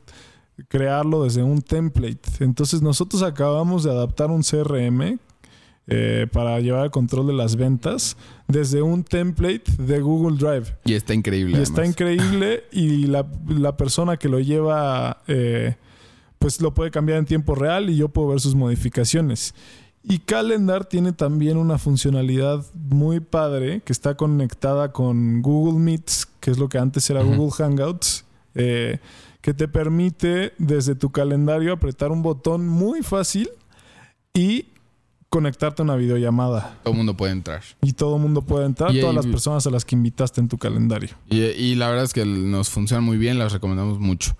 [0.68, 2.20] crearlo desde un template.
[2.40, 5.18] Entonces nosotros acabamos de adaptar un CRM
[5.88, 8.16] eh, para llevar el control de las ventas
[8.48, 10.76] desde un template de Google Drive.
[10.84, 11.58] Y está increíble.
[11.58, 15.76] Y está increíble y la, persona que lo lleva eh,
[16.38, 19.54] pues lo puede cambiar en tiempo real y yo puedo ver sus modificaciones.
[20.02, 26.52] Y Calendar tiene también una funcionalidad muy padre que está conectada con Google Meets, que
[26.52, 28.24] es lo que antes era Google Hangouts,
[28.54, 28.98] eh,
[29.40, 33.48] que te permite desde tu calendario apretar un botón muy fácil
[34.32, 34.66] y
[35.28, 36.78] conectarte a una videollamada.
[36.82, 37.62] Todo el mundo puede entrar.
[37.82, 40.58] Y todo el mundo puede entrar, todas las personas a las que invitaste en tu
[40.58, 41.10] calendario.
[41.28, 44.36] Y, la verdad es que nos funciona muy bien, las recomendamos mucho.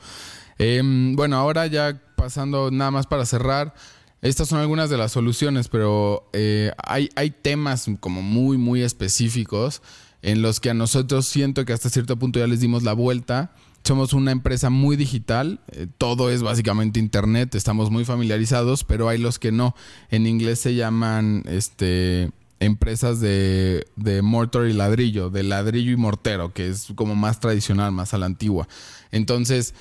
[0.59, 3.75] Em, bueno, ahora ya pasando nada más para cerrar.
[4.23, 9.83] Estas son algunas de las soluciones, pero eh, hay, hay temas como muy, muy específicos
[10.23, 13.53] en los que a nosotros siento que hasta cierto punto ya les dimos la vuelta
[13.87, 19.19] somos una empresa muy digital, eh, todo es básicamente internet, estamos muy familiarizados, pero hay
[19.19, 19.75] los que no.
[20.11, 26.53] En inglés se llaman este empresas de, de mortar y ladrillo, de ladrillo y mortero,
[26.53, 28.67] que es como más tradicional, más a la antigua.
[29.13, 29.75] Entonces,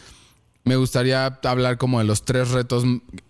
[0.66, 2.84] me gustaría hablar como de los tres retos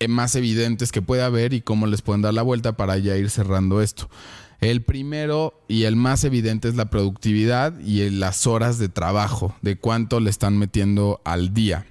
[0.07, 3.29] más evidentes que puede haber y cómo les pueden dar la vuelta para ya ir
[3.29, 4.09] cerrando esto.
[4.61, 9.77] El primero y el más evidente es la productividad y las horas de trabajo, de
[9.77, 11.85] cuánto le están metiendo al día.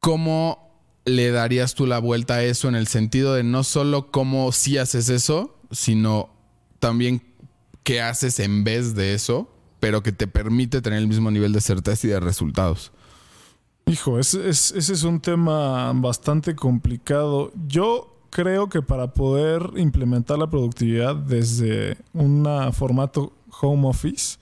[0.00, 0.68] ¿Cómo
[1.04, 4.78] le darías tú la vuelta a eso en el sentido de no solo cómo sí
[4.78, 6.30] haces eso, sino
[6.80, 7.22] también
[7.82, 9.50] qué haces en vez de eso,
[9.80, 12.92] pero que te permite tener el mismo nivel de certeza y de resultados?
[13.86, 17.52] Hijo, ese es un tema bastante complicado.
[17.66, 24.38] Yo creo que para poder implementar la productividad desde un formato home office,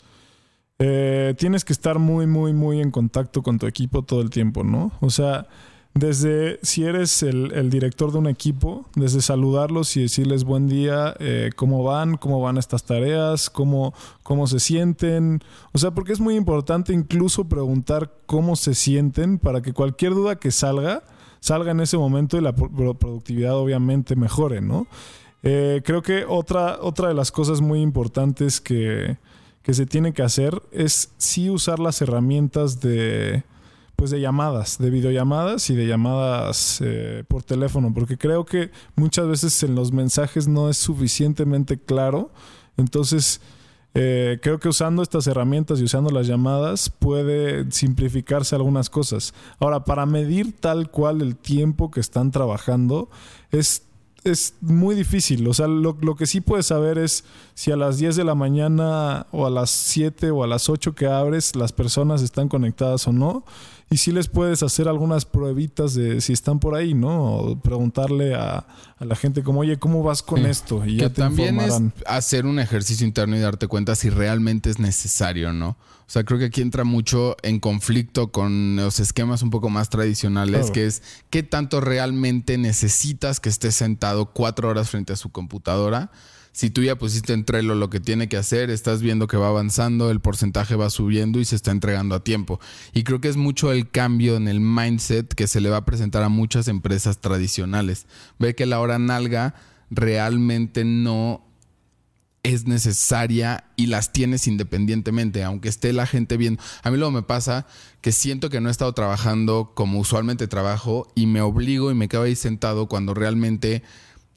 [0.79, 4.63] eh, tienes que estar muy, muy, muy en contacto con tu equipo todo el tiempo,
[4.63, 4.93] ¿no?
[5.01, 5.47] O sea,
[5.97, 11.51] desde si eres el, director de un equipo, desde saludarlos y decirles buen día, eh,
[11.57, 15.41] cómo van, cómo van estas tareas, cómo, cómo se sienten.
[15.73, 20.37] O sea, porque es muy importante incluso preguntar cómo se sienten para que cualquier duda
[20.37, 21.03] que salga,
[21.47, 24.89] salga en ese momento y la productividad obviamente mejore, ¿no?
[25.45, 29.17] Eh, creo que otra, otra de las cosas muy importantes que,
[29.63, 33.45] que se tiene que hacer es sí usar las herramientas de
[33.95, 39.27] pues de llamadas, de videollamadas y de llamadas eh, por teléfono, porque creo que muchas
[39.27, 42.31] veces en los mensajes no es suficientemente claro.
[42.77, 43.41] Entonces,
[43.99, 49.33] eh, creo que usando estas herramientas y usando las llamadas puede simplificarse algunas cosas.
[49.59, 53.09] Ahora, para medir tal cual el tiempo que están trabajando,
[53.51, 53.83] es
[54.27, 55.47] es muy difícil.
[55.47, 57.25] O sea, lo, lo, que sí puedes saber es
[57.55, 60.95] si a las 10 de la mañana o a las 7 o a las 8
[60.95, 63.45] que abres las personas están conectadas o no.
[63.89, 67.37] Y sí les puedes hacer algunas pruebitas de si están por ahí, ¿no?
[67.37, 68.67] O preguntarle a,
[68.99, 70.85] la gente como, oye, ¿cómo vas con esto?
[70.85, 74.81] Y ya te también es hacer un ejercicio interno y darte cuenta si realmente es
[74.81, 75.69] necesario, ¿no?
[75.69, 79.89] O sea, creo que aquí entra mucho en conflicto con los esquemas un poco más
[79.89, 85.31] tradicionales, que es qué tanto realmente necesitas que estés sentado cuatro horas frente a su
[85.31, 86.11] computadora
[86.57, 87.45] si tú ya pusiste en
[87.79, 91.45] lo que tiene que hacer, estás viendo que va avanzando, el porcentaje va subiendo y
[91.45, 92.61] se está entregando a tiempo.
[92.95, 95.85] Y creo que es mucho el cambio en el mindset que se le va a
[95.85, 98.07] presentar a muchas empresas tradicionales.
[98.39, 99.55] Ve que la hora nalga
[99.91, 101.45] realmente no
[102.43, 106.63] es necesaria y las tienes independientemente, aunque esté la gente viendo.
[106.83, 107.67] A mí luego me pasa
[108.01, 112.09] que siento que no he estado trabajando como usualmente trabajo y me obligo y me
[112.09, 113.83] quedo ahí sentado cuando realmente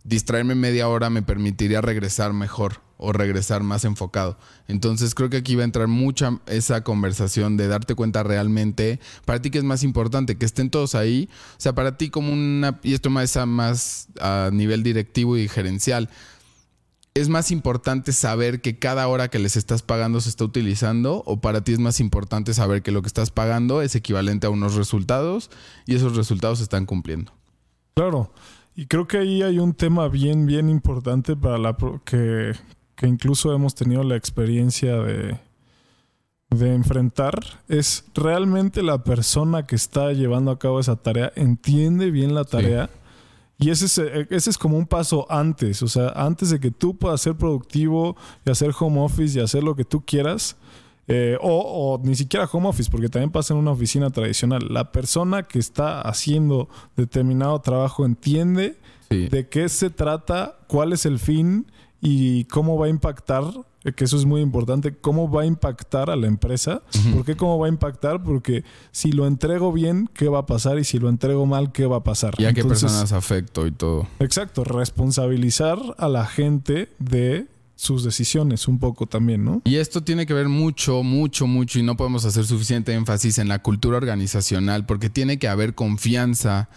[0.09, 4.37] distraerme media hora me permitiría regresar mejor o regresar más enfocado.
[4.67, 9.41] Entonces creo que aquí va a entrar mucha esa conversación de darte cuenta realmente para
[9.41, 11.29] ti que es más importante, que estén todos ahí.
[11.51, 16.09] O sea, para ti como una, y esto más, más a nivel directivo y gerencial,
[17.15, 21.41] ¿Es más importante saber que cada hora que les estás pagando se está utilizando o
[21.41, 24.75] para ti es más importante saber que lo que estás pagando es equivalente a unos
[24.75, 25.49] resultados
[25.87, 27.33] y esos resultados se están cumpliendo?
[27.95, 28.31] Claro.
[28.79, 31.75] Y creo que ahí hay un tema bien, bien importante para la
[32.05, 32.53] que,
[32.95, 35.37] que incluso hemos tenido la experiencia de,
[36.49, 37.37] de enfrentar.
[37.67, 42.89] Es realmente la persona que está llevando a cabo esa tarea entiende bien la tarea.
[43.57, 43.97] Y ese es,
[44.29, 48.15] ese es como un paso antes, o sea, antes de que tú puedas ser productivo
[48.45, 50.55] y hacer home office y hacer lo que tú quieras,
[51.11, 54.67] eh, o, ni siquiera home office, porque también pasa en una oficina tradicional.
[54.69, 58.77] La persona que está haciendo determinado trabajo entiende
[59.09, 61.65] de qué se trata, cuál es el fin
[61.99, 63.43] y cómo va a impactar,
[63.83, 66.83] eh, que eso es muy importante, cómo va a impactar a la empresa.
[67.11, 68.21] ¿Por qué cómo va a impactar?
[68.21, 70.77] Porque si lo entrego bien, ¿qué va a pasar?
[70.77, 72.35] Y si lo entrego mal, ¿qué va a pasar?
[72.37, 74.07] Y a qué personas afecto y todo.
[74.19, 77.47] Exacto, responsabilizar a la gente de
[77.79, 79.61] sus decisiones un poco también, ¿no?
[79.63, 83.47] Y esto tiene que ver mucho, mucho, mucho y no podemos hacer suficiente énfasis en
[83.47, 86.67] la cultura organizacional porque tiene que haber confianza.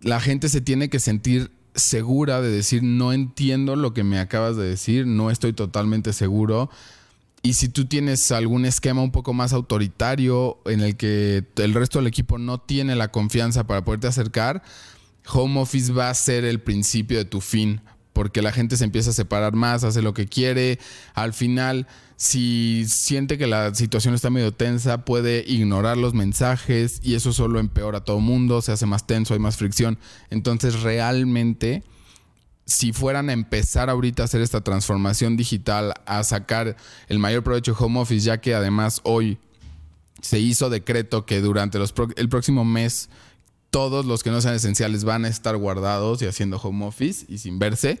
[0.00, 4.56] La gente se tiene que sentir segura de decir, no entiendo lo que me acabas
[4.56, 6.70] de decir, no estoy totalmente seguro.
[7.42, 11.98] Y si tú tienes algún esquema un poco más autoritario en el que el resto
[11.98, 14.62] del equipo no tiene la confianza para poderte acercar,
[15.28, 17.80] home office va a ser el principio de tu fin
[18.16, 20.78] porque la gente se empieza a separar más, hace lo que quiere.
[21.12, 21.86] Al final,
[22.16, 27.60] si siente que la situación está medio tensa, puede ignorar los mensajes y eso solo
[27.60, 29.98] empeora a todo mundo, se hace más tenso, hay más fricción.
[30.30, 31.82] Entonces, realmente,
[32.64, 37.74] si fueran a empezar ahorita a hacer esta transformación digital, a sacar el mayor provecho
[37.74, 39.36] de home office, ya que además hoy
[40.22, 43.10] se hizo decreto que durante los el próximo mes
[43.76, 47.36] todos los que no sean esenciales van a estar guardados y haciendo home office y
[47.36, 48.00] sin verse.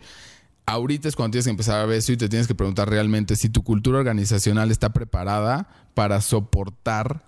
[0.64, 3.36] Ahorita es cuando tienes que empezar a ver eso y te tienes que preguntar realmente
[3.36, 7.26] si tu cultura organizacional está preparada para soportar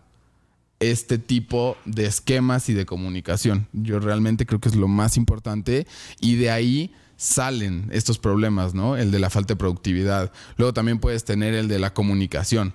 [0.81, 3.69] este tipo de esquemas y de comunicación.
[3.75, 5.87] Yo realmente creo que es lo más importante
[6.19, 8.97] y de ahí salen estos problemas, ¿no?
[8.97, 10.33] El de la falta de productividad.
[10.57, 12.73] Luego también puedes tener el de la comunicación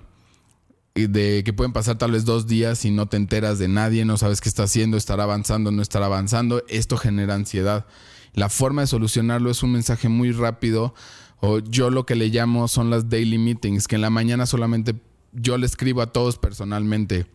[0.94, 4.16] de que pueden pasar tal vez dos días y no te enteras de nadie, no
[4.16, 6.62] sabes qué está haciendo, estará avanzando, no estará avanzando.
[6.68, 7.86] Esto genera ansiedad.
[8.32, 10.94] La forma de solucionarlo es un mensaje muy rápido
[11.40, 14.94] o yo lo que le llamo son las daily meetings, que en la mañana solamente
[15.32, 17.26] yo le escribo a todos personalmente.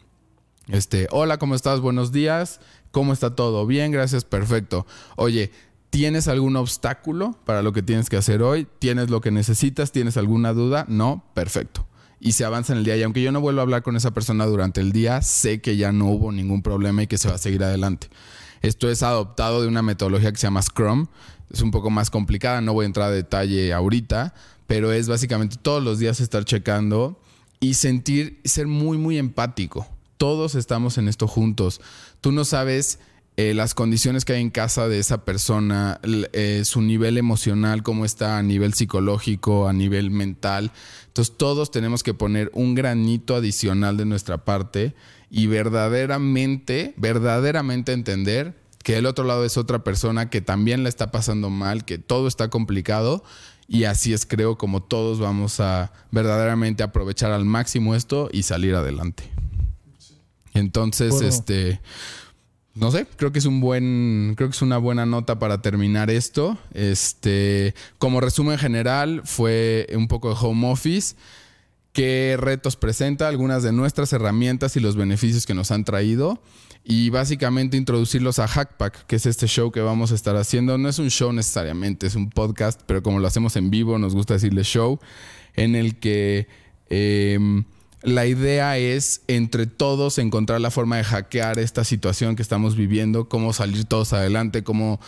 [0.67, 1.81] Este, hola, ¿cómo estás?
[1.81, 2.61] Buenos días.
[2.91, 3.65] ¿Cómo está todo?
[3.65, 4.87] Bien, gracias, perfecto.
[5.17, 5.51] Oye,
[5.89, 8.67] ¿tienes algún obstáculo para lo que tienes que hacer hoy?
[8.79, 9.91] ¿Tienes lo que necesitas?
[9.91, 10.85] ¿Tienes alguna duda?
[10.87, 11.88] No, perfecto
[12.19, 12.97] y se avanza en el día.
[12.97, 15.77] Y aunque yo no vuelva a hablar con esa persona durante el día, sé que
[15.77, 18.09] ya no hubo ningún problema y que se va a seguir adelante.
[18.61, 21.07] Esto es adoptado de una metodología que se llama Scrum.
[21.51, 24.33] Es un poco más complicada, no voy a entrar a detalle ahorita,
[24.67, 27.19] pero es básicamente todos los días estar checando
[27.59, 29.87] y sentir, ser muy, muy empático.
[30.17, 31.81] Todos estamos en esto juntos.
[32.21, 32.99] Tú no sabes
[33.41, 38.03] eh, las condiciones que hay en casa de esa persona, eh, su nivel emocional, cómo
[38.03, 40.73] está a nivel psicológico, a nivel mental.
[41.07, 44.93] Entonces todos tenemos que poner un granito adicional de nuestra parte
[45.31, 51.09] y verdaderamente, verdaderamente entender que el otro lado es otra persona que también la está
[51.09, 53.23] pasando mal, que todo está complicado
[53.69, 58.75] y así es creo como todos vamos a verdaderamente aprovechar al máximo esto y salir
[58.75, 59.23] adelante.
[60.53, 61.79] Entonces, este
[62.79, 66.09] no sé, creo que es un buen, creo que es una buena nota para terminar
[66.09, 66.57] esto.
[66.73, 71.15] Este, como resumen general, fue un poco de home office.
[71.91, 76.41] qué retos presenta, algunas de nuestras herramientas y los beneficios que nos han traído.
[76.85, 80.77] Y básicamente introducirlos a Hackpack, que es este show que vamos a estar haciendo.
[80.77, 84.15] No es un show necesariamente, es un podcast, pero como lo hacemos en vivo, nos
[84.15, 84.99] gusta decirle show,
[85.55, 86.47] en el que
[86.89, 87.65] em,
[88.01, 93.27] la idea es entre todos encontrar la forma de hackear esta situación que estamos viviendo,
[93.27, 94.99] cómo salir todos adelante, cómo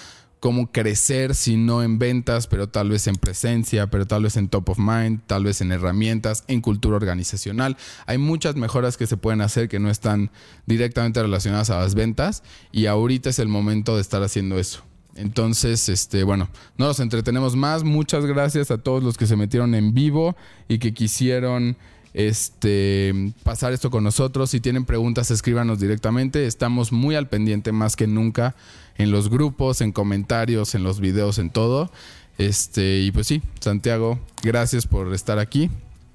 [0.41, 4.49] cómo crecer, si no en ventas, pero tal vez en presencia, pero tal vez en
[4.49, 7.77] top of mind, tal vez en herramientas, en cultura organizacional.
[8.07, 10.31] Hay muchas mejoras que se pueden hacer que no están
[10.65, 14.83] directamente relacionadas a las ventas y ahorita es el momento de estar haciendo eso.
[15.15, 17.83] Entonces, este, bueno, no nos entretenemos más.
[17.83, 20.35] Muchas gracias a todos los que se metieron en vivo
[20.67, 21.77] y que quisieron
[22.13, 24.49] este, pasar esto con nosotros.
[24.49, 26.45] Si tienen preguntas, escríbanos directamente.
[26.45, 28.55] Estamos muy al pendiente más que nunca
[28.97, 31.91] en los grupos, en comentarios, en los videos, en todo.
[32.37, 35.69] Este, y pues sí, Santiago, gracias por estar aquí.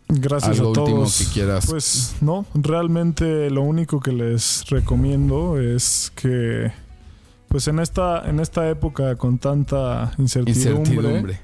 [0.09, 0.78] Gracias a todos.
[0.78, 1.66] último que quieras.
[1.66, 6.70] Pues no, realmente lo único que les recomiendo es que
[7.49, 11.40] pues en esta en esta época con tanta incertidumbre,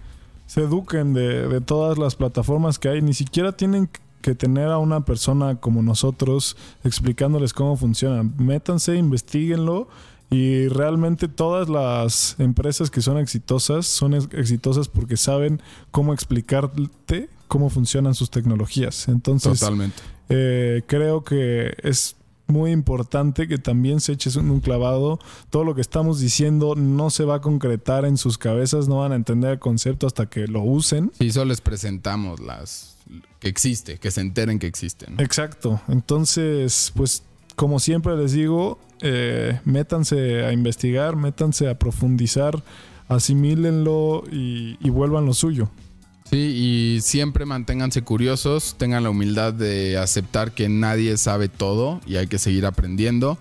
[0.47, 3.89] se eduquen de, de todas las plataformas que hay, ni siquiera tienen
[4.23, 8.23] que tener a una persona como nosotros explicándoles cómo funciona.
[8.23, 9.89] Métanse, investiguenlo
[10.31, 15.61] y realmente todas las empresas que son exitosas son exitosas porque saben
[15.91, 19.09] cómo explicarte cómo funcionan sus tecnologías.
[19.09, 20.03] Entonces, Totalmente.
[20.31, 22.17] Eh, creo que es
[22.47, 25.19] muy importante que también se eches un clavado.
[25.51, 29.13] Todo lo que estamos diciendo no se va a concretar en sus cabezas, no van
[29.13, 31.13] a entender el concepto hasta que lo usen.
[31.19, 32.92] Y solo les presentamos las
[33.39, 35.21] que existe, que se enteren que existen.
[35.21, 35.81] Exacto.
[35.89, 37.23] Entonces, pues
[37.57, 42.63] como siempre les digo, eh, métanse a investigar, métanse a profundizar,
[43.09, 45.71] asimílenlo y, y vuelvan lo suyo.
[46.31, 52.17] Sí, y siempre manténganse curiosos, tengan la humildad de aceptar que nadie sabe todo y
[52.17, 53.37] hay que seguir aprendiendo.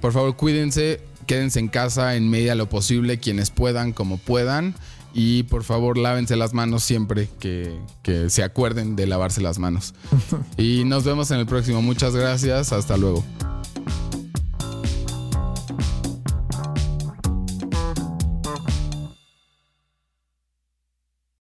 [0.00, 4.74] Por favor, cuídense, quédense en casa en medida de lo posible, quienes puedan, como puedan.
[5.14, 9.94] Y por favor, lávense las manos siempre que, que se acuerden de lavarse las manos.
[10.58, 11.80] y nos vemos en el próximo.
[11.80, 12.72] Muchas gracias.
[12.72, 13.24] Hasta luego.